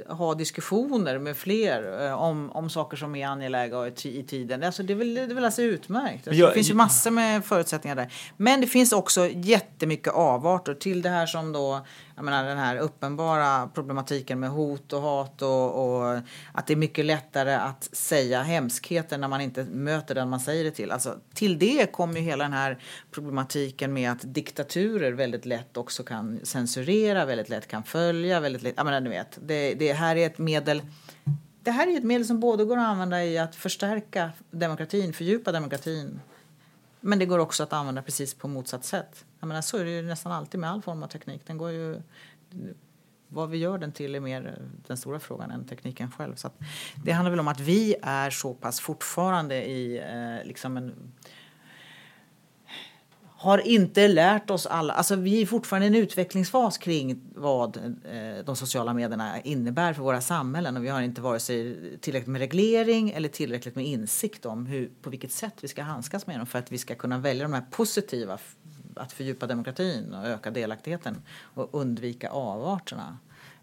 [0.10, 4.23] eh, ha diskussioner med fler eh, om, om saker som är angelägna i, ti- i
[4.23, 4.63] tiden.
[4.63, 6.28] Alltså, det är väl, det är väl alltså utmärkt.
[6.28, 8.13] Alltså, Jag- det finns ju massor med förutsättningar där.
[8.38, 11.86] Men det finns också jättemycket avarter till det här som då,
[12.19, 16.19] jag menar den här uppenbara problematiken med hot och hat och, och
[16.53, 20.63] att det är mycket lättare att säga hemskheter när man inte möter den man säger
[20.63, 20.91] det till.
[20.91, 22.79] Alltså, till det kommer ju hela den här
[23.12, 28.73] problematiken med att diktaturer väldigt lätt också kan censurera, väldigt lätt kan följa, väldigt lätt,
[28.77, 30.82] jag menar ni vet, det, det här är ett medel
[31.63, 35.51] det här är ett medel som både går att använda i att förstärka demokratin, fördjupa
[35.51, 36.19] demokratin.
[37.01, 39.25] Men det går också att använda precis på motsatt sätt.
[39.39, 41.41] Jag menar, så är det ju nästan alltid med all form av teknik.
[41.45, 42.01] Den går ju,
[43.27, 46.35] vad vi gör den till är mer den stora frågan än tekniken själv.
[46.35, 46.59] Så att
[47.03, 51.12] det handlar väl om att vi är så pass fortfarande i eh, liksom en
[53.39, 58.45] har inte lärt oss alla, alltså vi är fortfarande i en utvecklingsfas kring vad eh,
[58.45, 62.39] de sociala medierna innebär för våra samhällen och vi har inte vare sig tillräckligt med
[62.39, 66.45] reglering eller tillräckligt med insikt om hur, på vilket sätt vi ska handskas med dem
[66.45, 68.38] för att vi ska kunna välja de här positiva,
[68.95, 73.17] att fördjupa demokratin och öka delaktigheten och undvika avarterna.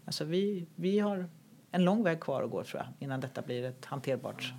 [0.05, 1.29] Alltså vi, vi har
[1.71, 4.53] en lång väg kvar att gå tror jag innan detta blir ett hanterbart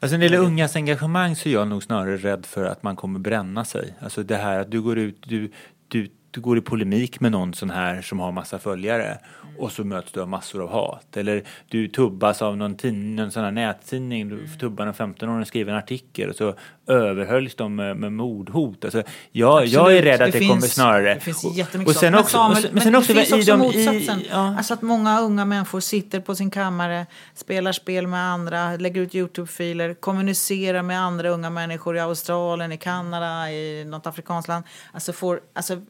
[0.00, 2.96] Alltså när det gäller ungas engagemang så är jag nog snarare rädd för att man
[2.96, 3.94] kommer bränna sig.
[4.00, 5.50] Alltså det här att du går ut, du,
[5.88, 9.18] du, du går i polemik med någon sån här som har massa följare
[9.58, 11.16] och så möts du av massor av hat.
[11.16, 15.46] Eller du tubbas av någon, tidning, någon sån här nättidning, du tubbar en 15-åring och
[15.46, 16.54] skriver en artikel och så
[16.86, 18.84] överhöljs de med, med mordhot.
[18.84, 21.14] Alltså jag, jag är rädd att det, finns, kommer snarare...
[21.14, 23.30] Det finns och- jättemycket och sen också, och Samuel, sen- men, sen det också finns
[23.30, 24.20] i också de- motsatsen.
[24.20, 24.54] I, ja.
[24.56, 29.14] Alltså att många unga människor sitter på sin kammare, spelar spel med andra, lägger ut
[29.14, 34.64] Youtube-filer, kommunicerar med andra unga människor i Australien, i Kanada, i något afrikanskt land.
[34.92, 35.82] Alltså får alltså,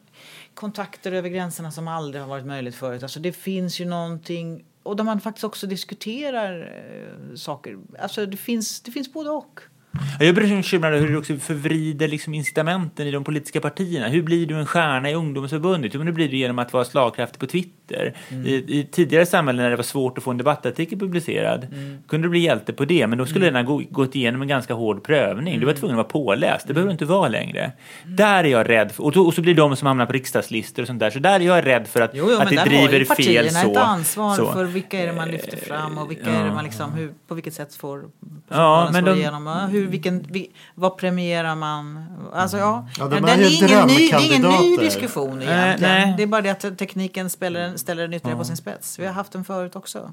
[0.56, 3.02] kontakter över gränserna som aldrig har varit möjligt förut.
[3.02, 7.78] Alltså det finns ju någonting och där man faktiskt också diskuterar eh, saker.
[7.98, 9.60] Alltså det finns, det finns både och.
[10.20, 14.08] Ja, Jag blir bekymrad hur du också förvrider liksom incitamenten i de politiska partierna.
[14.08, 15.94] Hur blir du en stjärna i ungdomsförbundet?
[15.94, 18.14] Jo, men det blir du genom att vara slagkraftig på Twitter.
[18.28, 18.46] Mm.
[18.46, 21.98] I, I tidigare samhällen när det var svårt att få en debattartikel publicerad Mm.
[22.08, 24.48] kunde du bli hjälte på det, men då skulle den ha gå, gått igenom en
[24.48, 25.60] ganska hård prövning.
[25.60, 25.80] Du var Mm.
[25.80, 26.66] tvungen att vara påläst.
[26.68, 27.72] Det behöver du inte vara längre.
[28.04, 30.86] Där är jag rädd för, och, och så blir de som hamnar på riksdagslistor och
[30.86, 31.10] sånt där.
[31.10, 33.50] Så där är jag rädd för att, Jo, jo att det har driver fel partierna
[33.50, 33.70] så.
[33.70, 34.52] ett ansvar så.
[34.52, 37.34] för vilka är det man lyfter fram och vilka är det man liksom, hur, på
[37.34, 38.02] vilket sätt får
[38.48, 39.46] Ja, men de- igenom.
[39.46, 42.04] Ja, Hur, vilken, vi, vad premierar man?
[42.32, 45.48] Alltså ja, Ja, de den är är ingen ny, det är ingen ny diskussion Nej,
[45.48, 45.94] egentligen.
[45.94, 46.14] nej.
[46.16, 48.98] Det är bara det att tekniken spelar, ställer den ytterligare på sin spets.
[48.98, 50.10] Vi har haft den förut också.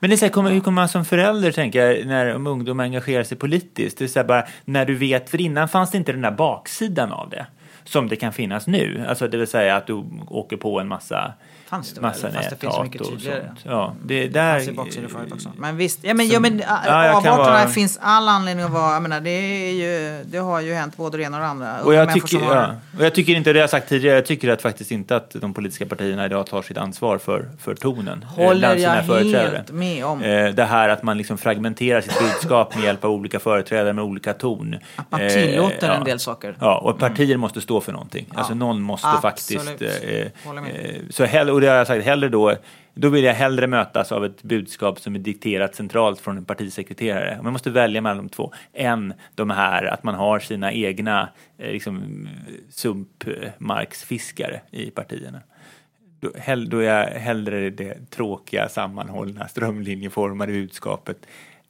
[0.00, 2.84] Men det är så här, kommer, hur kommer man som förälder tänka när om ungdomar
[2.84, 3.98] engagerar sig politiskt?
[3.98, 6.30] Det är så här bara, när du vet, för innan fanns det inte den där
[6.30, 7.46] baksidan av det.
[7.84, 9.04] Som det kan finnas nu.
[9.08, 11.32] Alltså det vill säga att du åker på en massa
[11.68, 13.50] Fanns det massa väl, fast det finns näthat mycket tydligare.
[13.64, 14.52] Ja, det Det där...
[14.54, 15.52] fanns ju baksidor förut också.
[15.58, 16.66] Men visst, ja, men, ja, men ja,
[17.06, 20.38] jag kan avarterna vara- finns all anledning att vara, jag menar, det, är ju, det
[20.38, 21.80] har ju hänt både det ena och det andra.
[21.82, 24.26] Och jag, tycker, som har- ja, och jag tycker inte, det jag sagt tidigare, jag
[24.26, 28.24] tycker att faktiskt inte att de politiska partierna idag tar sitt ansvar för, för tonen.
[28.38, 30.22] eh, Håller jag helt med om.
[30.22, 34.04] Eh, Det här att man liksom fragmenterar sitt budskap med hjälp av olika företrädare med
[34.04, 34.76] olika ton.
[34.96, 35.94] Att man Eh, tillåter ja.
[35.94, 36.56] en del saker.
[36.60, 38.26] Ja, och partier måste stå för någonting.
[38.34, 39.62] Alltså någon måste Absolut.
[39.64, 39.82] faktiskt...
[40.04, 40.26] Eh, eh,
[41.10, 42.56] så hellre, och det har jag sagt, hellre då,
[42.94, 47.42] då vill jag hellre mötas av ett budskap som är dikterat centralt från en partisekreterare.
[47.42, 48.52] Man måste välja mellan de två.
[48.72, 52.28] Än de här att man har sina egna eh, liksom,
[52.70, 55.40] sumpmarksfiskare i partierna.
[56.20, 61.26] Då, hell, då är jag hellre det tråkiga, sammanhållna, strömlinjeformade budskapet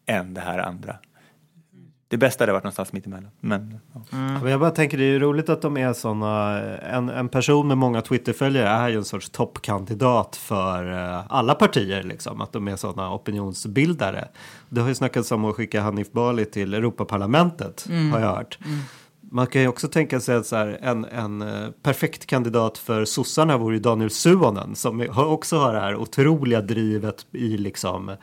[0.06, 0.96] än det här andra.
[2.10, 3.30] Det bästa hade varit någonstans mittemellan.
[3.40, 4.00] Men, ja.
[4.42, 7.68] Men jag bara tänker det är ju roligt att de är sådana, en, en person
[7.68, 12.68] med många Twitterföljare är ju en sorts toppkandidat för eh, alla partier liksom, att de
[12.68, 14.28] är sådana opinionsbildare.
[14.68, 18.58] Det har ju snackats om att skicka Hanif Bali till Europaparlamentet, har jag hört.
[19.30, 23.04] Man kan ju också tänka sig att så här, en, en eh, perfekt kandidat för
[23.04, 28.08] sossarna vore ju Daniel Suonen som har- också har det här otroliga drivet i liksom
[28.08, 28.14] eh,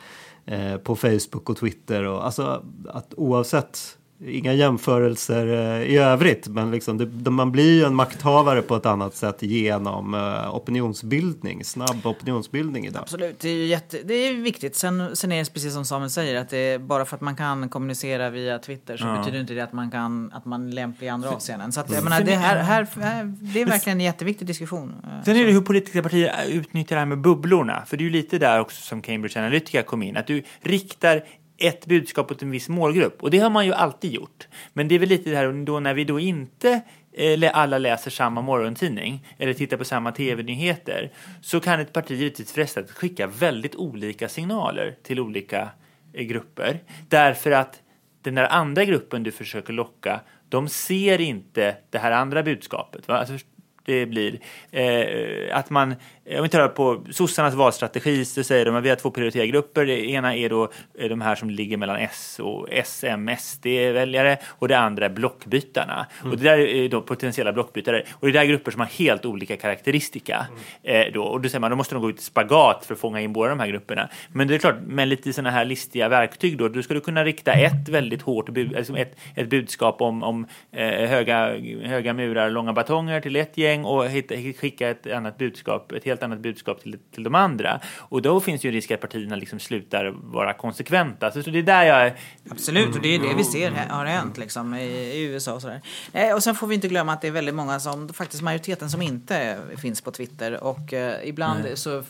[0.47, 3.97] Eh, på Facebook och Twitter och alltså att oavsett
[4.28, 8.86] Inga jämförelser eh, i övrigt, men liksom det, man blir ju en makthavare på ett
[8.86, 13.01] annat sätt genom eh, opinionsbildning, snabb opinionsbildning idag.
[13.01, 14.75] Absolut, det är, ju jätte, det är viktigt.
[14.75, 17.36] Sen, sen är det precis som Samuel säger, att det är bara för att man
[17.36, 19.17] kan kommunicera via Twitter så Ja.
[19.17, 21.71] betyder inte det att man, kan, att man är lämplig i andra avseenden.
[21.71, 21.95] Så att, Mm.
[21.95, 24.93] jag menar, det, här, här, här, det är verkligen en jätteviktig diskussion.
[25.04, 27.84] Eh, Sen är det hur politiska partier utnyttjar det här med bubblorna.
[27.86, 30.17] För det är ju lite där också som Cambridge Analytica kom in.
[30.17, 31.23] Att du riktar
[31.57, 33.23] ett budskap åt en viss målgrupp.
[33.23, 34.47] Och det har man ju alltid gjort.
[34.73, 36.69] Men det är väl lite det här då när vi då inte
[37.13, 42.11] eh, eller alla läser samma morgontidning eller tittar på samma tv-nyheter så kan ett parti
[42.11, 45.69] givetvis frestas att skicka väldigt olika signaler till olika
[46.13, 46.79] eh, grupper.
[47.09, 47.81] Därför att
[48.21, 53.07] den där andra gruppen du försöker locka, de ser inte det här andra budskapet.
[53.07, 53.17] Va?
[53.17, 53.37] Alltså,
[53.85, 54.39] det blir
[54.71, 55.95] eh, att man
[56.29, 59.85] om vi tar på sossarnas valstrategi så säger de att vi har två prioritergrupper.
[59.85, 64.67] Det ena är då eh, de här som ligger mellan S och SM, SD-väljare och
[64.67, 66.05] det andra är blockbytarna.
[66.21, 66.31] Mm.
[66.31, 68.03] Och det där är då potentiella blockbytare.
[68.13, 70.47] Och det där är grupper som har helt olika karaktäristika.
[70.83, 71.07] Mm.
[71.07, 71.23] Eh, då.
[71.23, 73.33] Och då säger man, då måste de gå ut i spagat för att fånga in
[73.33, 74.09] båda de här grupperna.
[74.27, 77.53] Men det är klart, med lite sådana här listiga verktyg då, du skulle kunna rikta
[77.53, 83.21] ett väldigt hårt alltså ett, ett budskap om, om eh, höga, höga murar, långa batonger
[83.21, 87.23] till ett gäng och hitta, skicka ett annat budskap, ett helt annat budskap till, till
[87.23, 87.79] de andra.
[87.97, 91.31] Och då finns ju risk att partierna liksom slutar vara konsekventa.
[91.31, 92.13] Så det är där jag...
[92.49, 95.61] Absolut, och det är det vi ser här- har hänt liksom, i, i USA och
[95.61, 95.81] sådär.
[96.13, 98.89] Eh, och sen får vi inte glömma att det är väldigt många som, faktiskt majoriteten
[98.89, 100.63] som inte finns på Twitter.
[100.63, 102.03] Och eh, ibland så eh,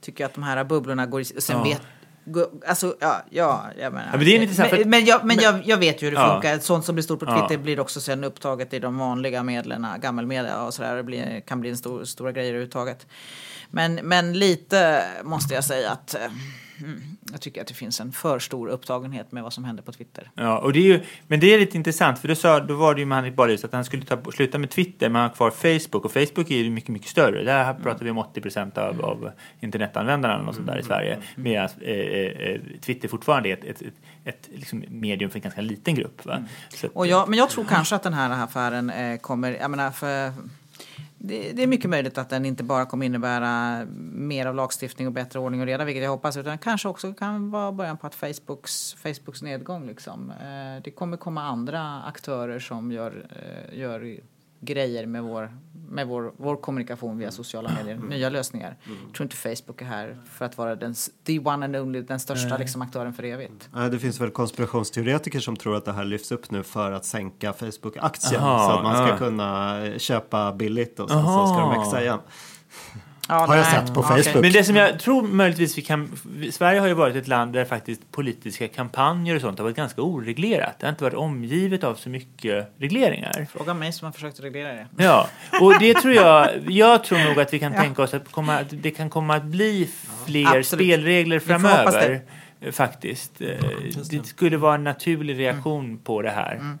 [0.00, 1.64] tycker jag att de här bubblorna går sen Ja.
[1.64, 1.82] vet
[2.66, 4.06] Alltså, ja, ja, jag menar.
[4.12, 6.02] Ja, men det är lite så här för men, men, jag, men jag, jag vet
[6.02, 6.32] ju hur det Ja.
[6.32, 6.58] funkar.
[6.58, 7.48] Sånt som blir stort på Ja.
[7.48, 10.96] Twitter blir också sen upptaget i de vanliga medlen, gammelmedia och sådär.
[10.96, 13.06] Det blir, kan bli en stor, stora grejer överhuvudtaget.
[13.70, 16.20] Men, men lite måste jag säga att eh,
[17.32, 20.30] jag tycker att det finns en för stor upptagenhet med vad som händer på Twitter.
[20.34, 22.94] Ja, och det är ju, men det är lite intressant för då, sa, då var
[22.94, 25.50] det ju med Hanif Balius att han skulle ta, sluta med Twitter men ha kvar
[25.50, 27.44] Facebook och Facebook är ju mycket, mycket större.
[27.44, 29.30] Där pratar vi om 80 procent av, av
[29.60, 31.18] internetanvändarna eller något sånt där i Sverige.
[31.36, 35.60] Medan eh, eh, Twitter fortfarande är ett, ett, ett, ett liksom medium för en ganska
[35.60, 36.24] liten grupp.
[36.26, 36.44] Va?
[36.68, 39.70] Så att- Och jag, men jag tror kanske att den här affären eh, kommer, jag
[39.70, 40.32] menar för
[41.18, 45.12] det, det är mycket möjligt att den inte bara kommer innebära mer av lagstiftning och
[45.12, 48.14] bättre ordning och reda, vilket jag hoppas, utan kanske också kan vara början på att
[48.14, 49.86] Facebooks, Facebooks nedgång.
[49.86, 50.30] Liksom.
[50.30, 54.20] Eh, det kommer komma andra aktörer som gör, eh, gör
[54.64, 55.56] grejer med vår,
[55.88, 58.76] med vår, vår kommunikation via sociala medier, nya lösningar.
[59.06, 60.94] Jag tror inte Facebook är här för att vara den,
[61.26, 63.68] the one and only, den största liksom, aktören för evigt.
[63.72, 67.04] Nej, Det finns väl konspirationsteoretiker som tror att det här lyfts upp nu för att
[67.04, 69.18] sänka Facebook-aktien så att man ska ja.
[69.18, 72.18] kunna köpa billigt och sen så ska de växa igen.
[73.28, 74.02] Ja, Har jag nej, sett på.
[74.02, 74.34] Facebook.
[74.42, 76.12] Men det som jag tror möjligtvis vi kan...
[76.52, 80.02] Sverige har ju varit ett land där faktiskt politiska kampanjer och sånt har varit ganska
[80.02, 80.78] oreglerat.
[80.78, 83.46] Det har inte varit omgivet av så mycket regleringar.
[83.52, 84.86] Fråga mig som har försökt reglera det.
[84.96, 85.28] Ja,
[85.60, 86.48] och det tror jag...
[86.68, 89.44] Jag tror nog att vi kan tänka oss att, komma, att det kan komma att
[89.44, 89.88] bli
[90.26, 90.66] fler Absolut.
[90.66, 92.20] spelregler framöver.
[92.60, 93.40] eh, Faktiskt.
[93.40, 93.48] Eh,
[94.10, 96.76] Det skulle vara en naturlig reaktion på det här.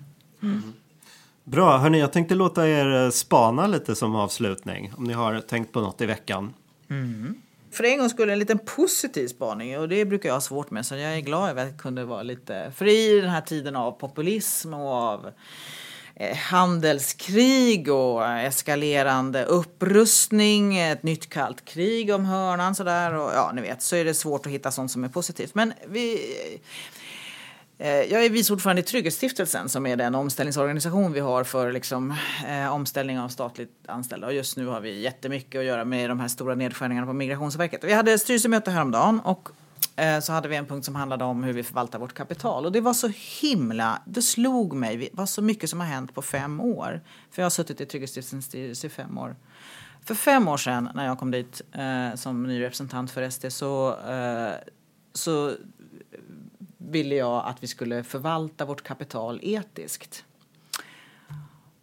[1.44, 4.92] Bra, hörni, jag tänkte låta er eh, spana lite som avslutning.
[4.96, 6.54] Om ni har tänkt på något i veckan.
[6.90, 7.34] Mm.
[7.72, 10.86] För en gång skulle en liten positiv spaning och det brukar jag ha svårt med
[10.86, 13.76] så jag är glad över att jag kunde vara lite fri i den här tiden
[13.76, 15.30] av populism och av
[16.14, 23.62] eh, handelskrig och eskalerande upprustning, ett nytt kallt krig om hörnan sådär och ja ni
[23.62, 25.54] vet så är det svårt att hitta sånt som är positivt.
[25.54, 26.18] Men vi
[27.82, 32.14] Eh, jag är vice ordförande i Trygghetsstiftelsen som är den omställningsorganisation vi har för liksom,
[32.46, 34.26] eh, omställning av statligt anställda.
[34.26, 37.84] Och just nu har vi jättemycket att göra med de här stora nedskärningarna på Migrationsverket.
[37.84, 39.48] Vi hade styrelsemöte häromdagen och
[39.96, 42.66] eh, så hade vi en punkt som handlade om hur vi förvaltar vårt kapital.
[42.66, 43.10] Och det var så
[43.40, 47.00] himla, det slog mig, det var så mycket som har hänt på fem år.
[47.30, 49.36] För jag har suttit i Trygghetsstiftelsens styrelse i fem år.
[50.04, 54.00] För fem år sedan när jag kom dit eh, som ny representant för SD så,
[54.00, 54.52] eh,
[55.14, 55.54] så
[56.92, 60.24] ville jag att vi skulle förvalta vårt kapital etiskt.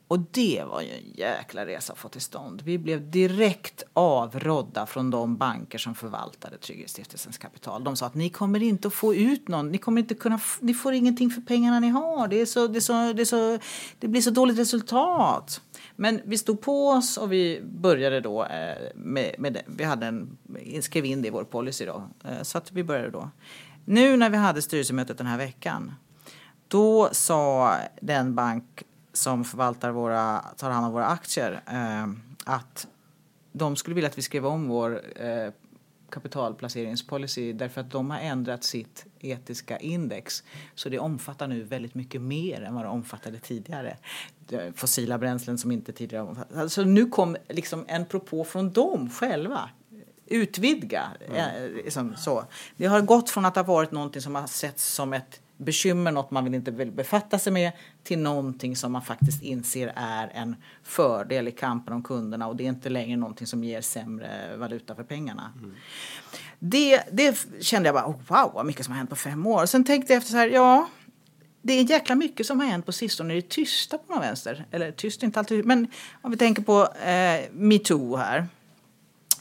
[0.10, 2.62] Och det var ju en jäkla resa att få till stånd.
[2.62, 7.84] Vi blev direkt avrådda från de banker som förvaltade Trygghetsstiftelsens kapital.
[7.84, 10.74] De sa att ni kommer inte att få ut någon, ni kommer inte kunna, ni
[10.74, 12.28] får ingenting för pengarna ni har.
[12.28, 13.60] Det, är så, det, är så, det, är så,
[14.00, 15.62] det blir så dåligt resultat.
[15.96, 19.64] Men vi stod på oss och vi började då eh, med, med det.
[19.68, 20.38] Vi hade en,
[20.82, 22.04] skrev in det i vår policy då.
[22.26, 23.30] Eh, så att vi började då.
[23.92, 25.94] Nu när vi hade styrelsemötet den här veckan
[26.68, 28.84] då sa den bank
[29.14, 32.08] som förvaltar våra, tar hand om våra aktier eh,
[32.46, 32.88] att
[33.52, 35.54] de skulle vilja att vi skrev om vår eh,
[36.10, 40.44] kapitalplaceringspolicy därför att de har ändrat sitt etiska index.
[40.76, 43.98] Så det omfattar nu väldigt mycket mer än vad det omfattade tidigare.
[44.76, 46.62] Fossila bränslen som inte tidigare omfattade.
[46.62, 49.70] Alltså nu kom liksom en propå från dem själva
[50.30, 51.08] utvidga.
[51.34, 52.46] Eh, liksom så.
[52.78, 56.32] Det har gått från att ha varit någonting som har setts som ett bekymmer, något
[56.32, 57.72] man vill inte vill befatta sig med,
[58.04, 62.64] till någonting som man faktiskt inser är en fördel i kampen om kunderna och det
[62.64, 65.54] är inte längre någonting som ger sämre valuta för pengarna.
[66.60, 69.66] Det, det kände jag bara, oh, wow vad mycket som har hänt på fem år.
[69.66, 70.90] Sen tänkte jag efter så här, ja,
[71.62, 73.34] det är jäkla mycket som har hänt på sistone.
[73.34, 74.66] Det är tysta på någon vänster.
[74.72, 75.88] Eller tyst inte alltid, men
[76.22, 78.48] om vi tänker på eh, metoo här.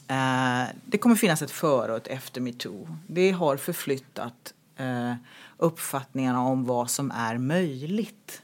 [0.08, 2.88] Eh, det kommer finnas ett före och ett efter metoo.
[3.06, 5.14] Det har förflyttat eh,
[5.56, 8.42] uppfattningarna om vad som är möjligt.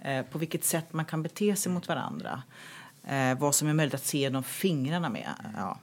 [0.00, 2.42] Eh, på vilket sätt man kan bete sig mot varandra.
[3.38, 5.30] Vad som är möjligt att se genom fingrarna med.
[5.56, 5.78] Ja.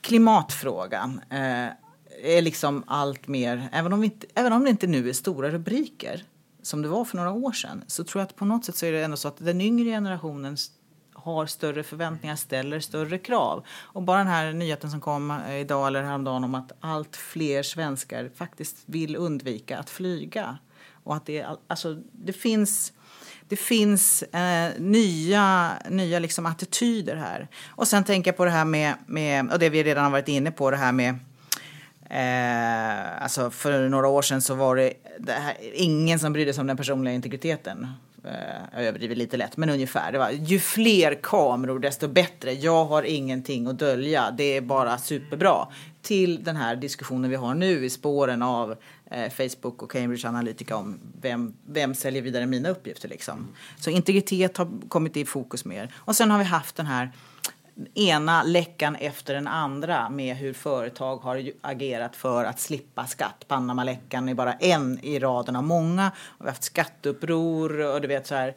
[0.00, 1.20] Klimatfrågan
[2.22, 6.24] är liksom allt mer, även om, inte, även om det inte nu är stora rubriker
[6.62, 8.86] som det var för några år sedan så tror jag att på något sätt så
[8.86, 10.56] är det ändå så att den yngre generationen
[11.24, 13.64] har större förväntningar, ställer större krav.
[13.68, 17.62] Och bara den här nyheten som kom eh, idag eller häromdagen om att allt fler
[17.62, 20.58] svenskar faktiskt vill undvika att flyga.
[21.04, 22.92] Och att det, alltså, det finns,
[23.48, 27.48] det finns eh, nya, nya liksom attityder här.
[27.68, 30.28] Och sen tänker jag på det här med, med, och det vi redan har varit
[30.28, 31.18] inne på, det här med
[32.10, 36.60] Eh, alltså för några år sedan så var det, det här, ingen som brydde sig
[36.60, 37.86] om den personliga integriteten.
[38.24, 38.30] Eh,
[38.72, 40.12] jag överdriver lite lätt, men ungefär.
[40.12, 42.52] Det var, ju fler kameror desto bättre.
[42.52, 44.30] Jag har ingenting att dölja.
[44.30, 45.68] Det är bara superbra.
[46.02, 48.76] Till den här diskussionen vi har nu i spåren av
[49.10, 53.08] eh, Facebook och Cambridge Analytica om vem, vem säljer vidare mina uppgifter.
[53.08, 53.48] Liksom.
[53.76, 55.94] Så integritet har kommit i fokus mer.
[55.96, 57.10] Och sen har vi haft den här
[57.94, 63.44] ena läckan efter den andra med hur företag har agerat för att slippa skatt.
[63.48, 66.12] Panamaläckan är bara en i raden av många.
[66.38, 68.54] Vi har haft skatteuppror och du vet så här.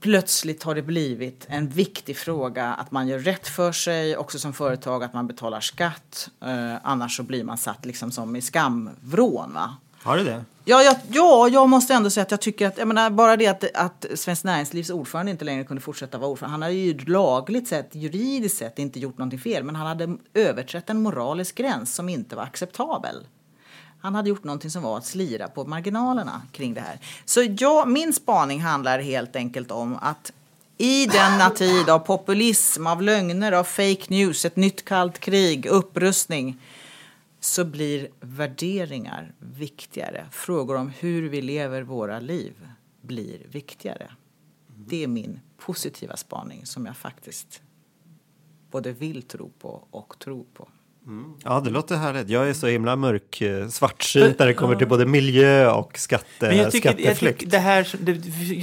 [0.00, 4.52] Plötsligt har det blivit en viktig fråga att man gör rätt för sig, också som
[4.52, 6.30] företag, att man betalar skatt.
[6.42, 9.54] Eh, annars så blir man satt liksom som i skamvrån.
[9.54, 9.76] Va?
[10.02, 10.44] Har du det?
[10.64, 13.46] Ja, jag, ja, jag måste ändå säga att jag tycker att, jag menar, bara det
[13.46, 16.52] att, att Svenskt Näringslivs ordförande inte längre kunde fortsätta vara ordförande.
[16.52, 20.90] Han hade ju lagligt sett, juridiskt sett, inte gjort någonting fel, men han hade överträtt
[20.90, 23.26] en moralisk gräns som inte var acceptabel.
[24.00, 26.98] Han hade gjort någonting som var att slira på marginalerna kring det här.
[27.24, 30.32] Så jag, min spaning handlar helt enkelt om att
[30.78, 36.56] i denna tid av populism, av lögner, av fake news, ett nytt kallt krig, upprustning
[37.40, 40.26] så blir värderingar viktigare.
[40.30, 42.52] Frågor om hur vi lever våra liv
[43.02, 44.10] blir viktigare.
[44.76, 47.62] Det är min positiva spaning som jag faktiskt
[48.70, 50.68] både vill tro på och tror på.
[51.06, 51.34] Mm.
[51.44, 52.28] Ja, det låter härligt.
[52.28, 56.24] Jag är så himla mörk eh, svartsynt när det kommer till både miljö och skatte,
[56.40, 57.22] Men jag tycker, skatteflykt.
[57.24, 57.84] Jag tycker det här,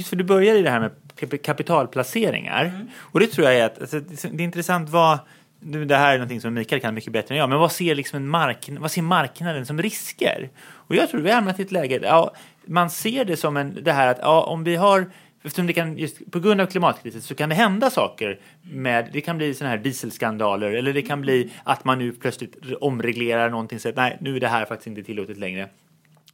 [0.02, 2.64] för du börjar i det här med kapitalplaceringar.
[2.64, 2.86] Mm.
[2.96, 5.18] Och det tror jag är att alltså, det är intressant vad
[5.60, 8.16] det här är någonting som Mikael kan mycket bättre än jag, men vad ser, liksom
[8.16, 10.50] en mark, vad ser marknaden som risker?
[10.60, 12.34] Och jag tror vi har hamnat i ett läge, ja,
[12.66, 15.10] man ser det som en, det här att ja, om vi har
[15.42, 19.20] Eftersom det kan, just på grund av klimatkrisen så kan det hända saker med, det
[19.20, 23.80] kan bli sådana här dieselskandaler eller det kan bli att man nu plötsligt omreglerar någonting
[23.80, 25.68] så att nej, nu är det här faktiskt inte tillåtet längre.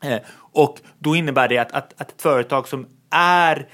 [0.02, 3.66] Eh, och då innebär det att, att, att ett företag som är,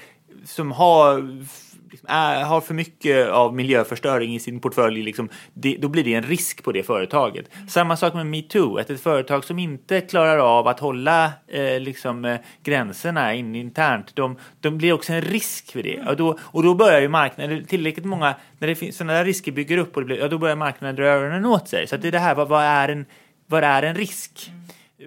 [0.45, 1.45] som har
[1.91, 6.13] liksom, är, har för mycket av miljöförstöring i sin portfölj, liksom, det, då blir det
[6.13, 7.49] en risk på det företaget.
[7.69, 12.25] Samma sak med metoo, att ett företag som inte klarar av att hålla eh, liksom,
[12.25, 15.99] eh, gränserna in internt, de, de blir också en risk för det.
[16.07, 19.51] Och då, och då börjar ju marknaden, tillräckligt många, när det finns, sådana där risker
[19.51, 21.87] bygger upp, och blir, ja, då börjar marknaden dra öronen åt sig.
[21.87, 23.05] Så det är det här, vad, vad, är en,
[23.47, 24.51] vad är en risk?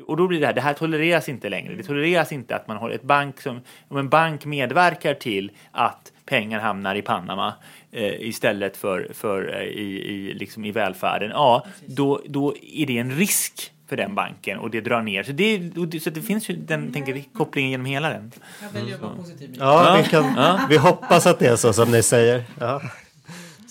[0.07, 1.75] och då blir det här, det här tolereras inte längre.
[1.75, 6.13] Det tolereras inte att man har ett bank som, om en bank medverkar till att
[6.27, 7.55] pengar hamnar i Panama
[7.93, 12.99] eh, istället för, för eh, i, i, liksom i välfärden, ja, då, då är det
[12.99, 15.23] en risk för den banken och det drar ner.
[15.23, 18.33] Så det, så det finns ju den tänker, kopplingen genom hela den.
[18.63, 19.57] Jag väljer att vara positiv.
[19.59, 20.61] Ja, vi, kan, ja.
[20.69, 22.45] vi hoppas att det är så som ni säger.
[22.61, 22.83] Ja.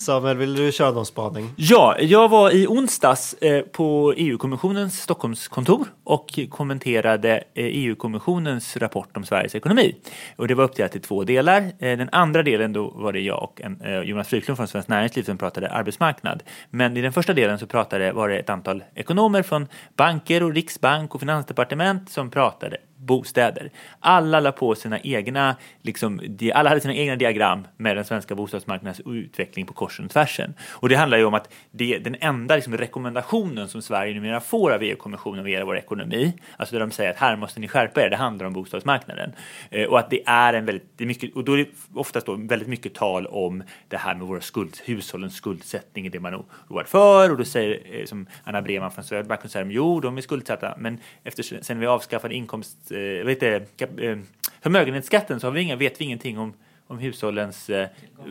[0.04, 1.50] Samuel, vill du köra någon spaning?
[1.56, 9.16] Ja, jag var i onsdags eh, på EU-kommissionens Stockholmskontor och kommenterade eh, e EU-kommissionens rapport
[9.16, 9.96] om Sveriges ekonomi.
[10.36, 11.62] Och det var uppdelat i två delar.
[11.62, 15.22] Eh, den andra delen då var det jag och en, Jonas Fryklund från Svenskt Näringsliv
[15.22, 16.42] som pratade arbetsmarknad.
[16.70, 20.54] Men i den första delen så pratade, var det ett antal ekonomer från banker och
[20.54, 23.70] riksbank och finansdepartement som pratade bostäder.
[24.00, 26.20] Alla la på sina egna, liksom,
[26.54, 30.54] alla hade sina egna diagram med den svenska bostadsmarknadens utveckling på korsen och tvärsen.
[30.70, 34.72] Och det handlar ju om att det, den enda liksom, rekommendationen som Sverige numera får
[34.72, 38.02] av EU-kommissionen vad gäller vår ekonomi, alltså där de säger att här måste ni skärpa
[38.02, 39.32] er, det handlar om bostadsmarknaden.
[39.70, 42.26] Eh, och att det är en väldigt, det är mycket, och då är det oftast
[42.26, 46.34] då väldigt mycket tal om det här med våra skuld, hushållens skuldsättning, är det man
[46.34, 47.30] oroar för.
[47.30, 50.98] Och då säger eh, som Anna Breman från Swedbank, säger jo, de är skuldsatta, men
[51.24, 54.18] efter sen vi avskaffade inkomst eh, vet det, eh,
[54.60, 56.52] förmögenhetsskatten så har vi inga, vet vi ingenting om
[56.86, 57.88] om hushållens eh,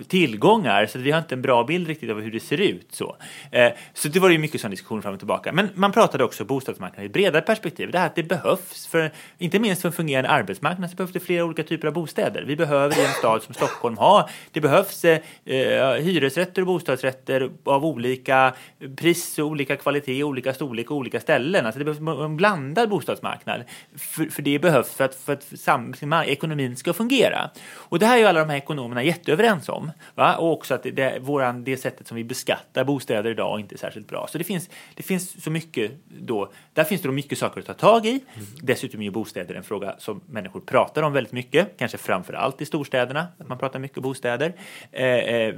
[0.08, 2.88] tillgångar så vi har inte en bra bild riktigt av hur det ser ut.
[2.91, 3.16] Så,
[3.51, 5.51] eh, så det var ju mycket sån diskussion fram och tillbaka.
[5.51, 7.91] Men man pratade också bostadsmarknaden i ett bredare perspektiv.
[7.91, 11.20] Det här att det behövs, för, inte minst för en fungerande arbetsmarknad, så behövs det
[11.20, 12.43] flera olika typer av bostäder.
[12.47, 17.49] Vi behöver i en stad som Stockholm ha, det behövs eh, eh hyresrätter och bostadsrätter
[17.64, 18.54] av olika
[18.95, 21.66] pris och olika kvalitet, olika storlek och olika ställen.
[21.66, 23.64] Alltså det behövs en blandad bostadsmarknad.
[23.97, 25.93] För, för det behövs för att, för att sam,
[26.26, 27.49] ekonomin ska fungera.
[27.76, 29.91] Och det här är ju alla de här ekonomerna jätteöverens om.
[30.16, 30.36] Va?
[30.36, 33.78] Och också att det, det, våran, det sättet som vi beskattar bostäder idag inte är
[33.78, 34.28] särskilt bra.
[34.32, 37.66] Så det finns, det finns så mycket då, där finns det då mycket saker att
[37.66, 38.10] ta tag i.
[38.10, 38.47] Mm.
[38.62, 42.62] Dessutom är ju bostäder en fråga som människor pratar om väldigt mycket, kanske framför allt
[42.62, 44.54] i storstäderna, att man pratar mycket bostäder.
[44.91, 45.56] Eh, eh,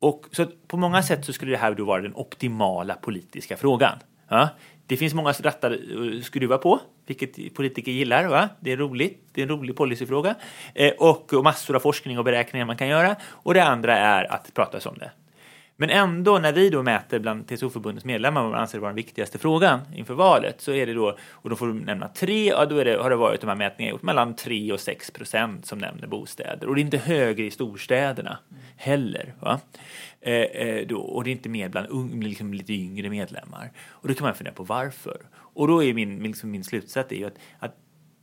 [0.00, 3.98] och så på många sätt så skulle det här då vara den optimala politiska frågan.
[4.28, 4.48] Ja?
[4.88, 8.24] Det finns många rattar att skruva på, vilket politiker gillar.
[8.24, 8.48] Va?
[8.60, 10.34] Det är roligt, det är en rolig policyfråga.
[10.74, 13.16] Eh, och, och massor av forskning och beräkningar man kan göra.
[13.26, 15.10] Och det andra är att prata om det.
[15.80, 19.38] Men ändå när vi då mäter bland TCO-förbundets medlemmar vad man anser vara den viktigaste
[19.38, 22.76] frågan inför valet så är det då, och då får du nämna tre, ja då
[22.76, 25.78] är det, har det varit de här mätningarna gjort mellan 3 och 6 procent som
[25.78, 26.68] nämner bostäder.
[26.68, 28.38] Och det är inte högre i storstäderna
[28.76, 29.34] heller.
[29.40, 29.60] Va?
[30.20, 33.70] Eh, eh, då, och det är inte mer bland un, liksom lite yngre medlemmar.
[33.88, 35.20] Och då kan man fundera på varför.
[35.34, 37.74] Och då är min, liksom min slutsats är ju att, att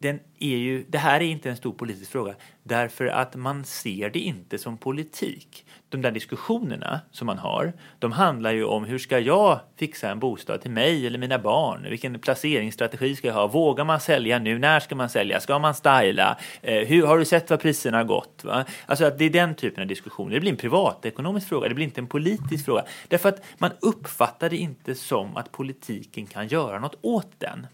[0.05, 4.09] den är ju, det här är inte en stor politisk fråga därför att man ser
[4.09, 5.65] det inte som politik.
[5.89, 10.19] De där diskussionerna som man har, de handlar ju om hur ska jag fixa en
[10.19, 11.87] bostad till mig eller mina barn?
[11.89, 13.47] Vilken placeringsstrategi ska jag ha?
[13.47, 14.59] Vågar man sälja nu?
[14.59, 15.39] När ska man sälja?
[15.39, 16.37] Ska man styla?
[16.61, 18.43] Eh, hur, har du sett vad priserna har gått?
[18.43, 18.65] Va?
[18.85, 20.33] Alltså att det är den typen av diskussioner.
[20.33, 22.83] Det blir en privatekonomisk fråga, det blir inte en politisk fråga.
[23.07, 27.67] Därför att man uppfattar det inte som att politiken kan göra något åt den.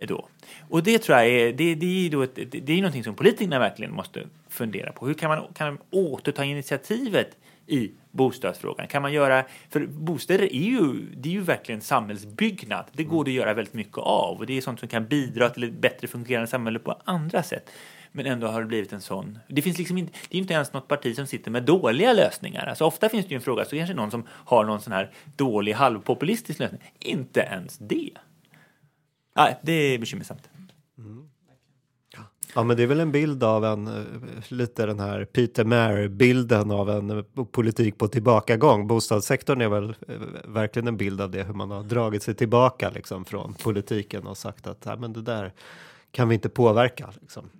[0.00, 0.28] Då.
[0.68, 3.58] Och det tror jag är, det, det är, då ett, det är någonting som politikerna
[3.58, 5.06] verkligen måste fundera på.
[5.06, 7.36] Hur kan man, kan man återta initiativet
[7.66, 8.86] i bostadsfrågan?
[8.86, 12.84] Kan man göra, för bostäder är ju, det är ju verkligen samhällsbyggnad.
[12.92, 15.48] Det går det att göra väldigt mycket av och det är sånt som kan bidra
[15.48, 17.70] till ett bättre fungerande samhälle på andra sätt.
[18.12, 19.38] Men ändå har det blivit en sån.
[19.48, 22.66] Det finns liksom inte, det är inte ens något parti som sitter med dåliga lösningar.
[22.66, 25.10] Alltså ofta finns det ju en fråga så kanske någon som har någon sån här
[25.36, 26.80] dålig halvpopulistisk lösning.
[26.98, 28.10] Inte ens det.
[29.36, 30.48] Nej, det är bekymmersamt.
[30.98, 31.28] Mm.
[32.54, 34.02] Ja, men det är väl en bild av en, eh,
[34.48, 38.86] lite den här Peter Mare-bilden av en eh, politik på tillbakagång.
[38.86, 40.14] Bostadssektorn är väl eh,
[40.44, 44.36] verkligen en bild av det, hur man har dragit sig tillbaka liksom, från politiken och
[44.36, 45.52] sagt att Nej, men det där
[46.10, 47.10] kan vi inte påverka.
[47.20, 47.50] Liksom.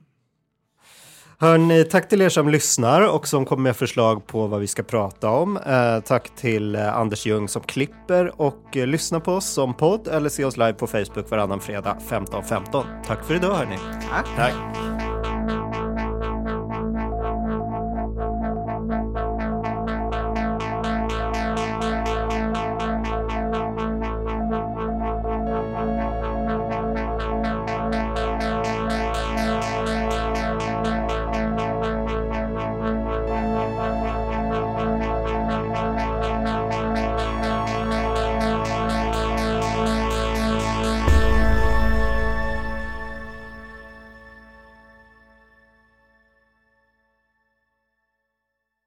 [1.38, 4.82] Hörni, tack till er som lyssnar och som kommer med förslag på vad vi ska
[4.82, 5.56] prata om.
[5.56, 10.08] Eh, tack till eh, Anders Ljung som klipper och eh, lyssnar på oss som podd
[10.08, 12.42] eller se oss live på Facebook varannan fredag 15.15.
[12.42, 12.84] .15.
[13.06, 13.78] Tack för idag hörni.
[14.10, 14.26] Tack.
[14.36, 14.54] tack.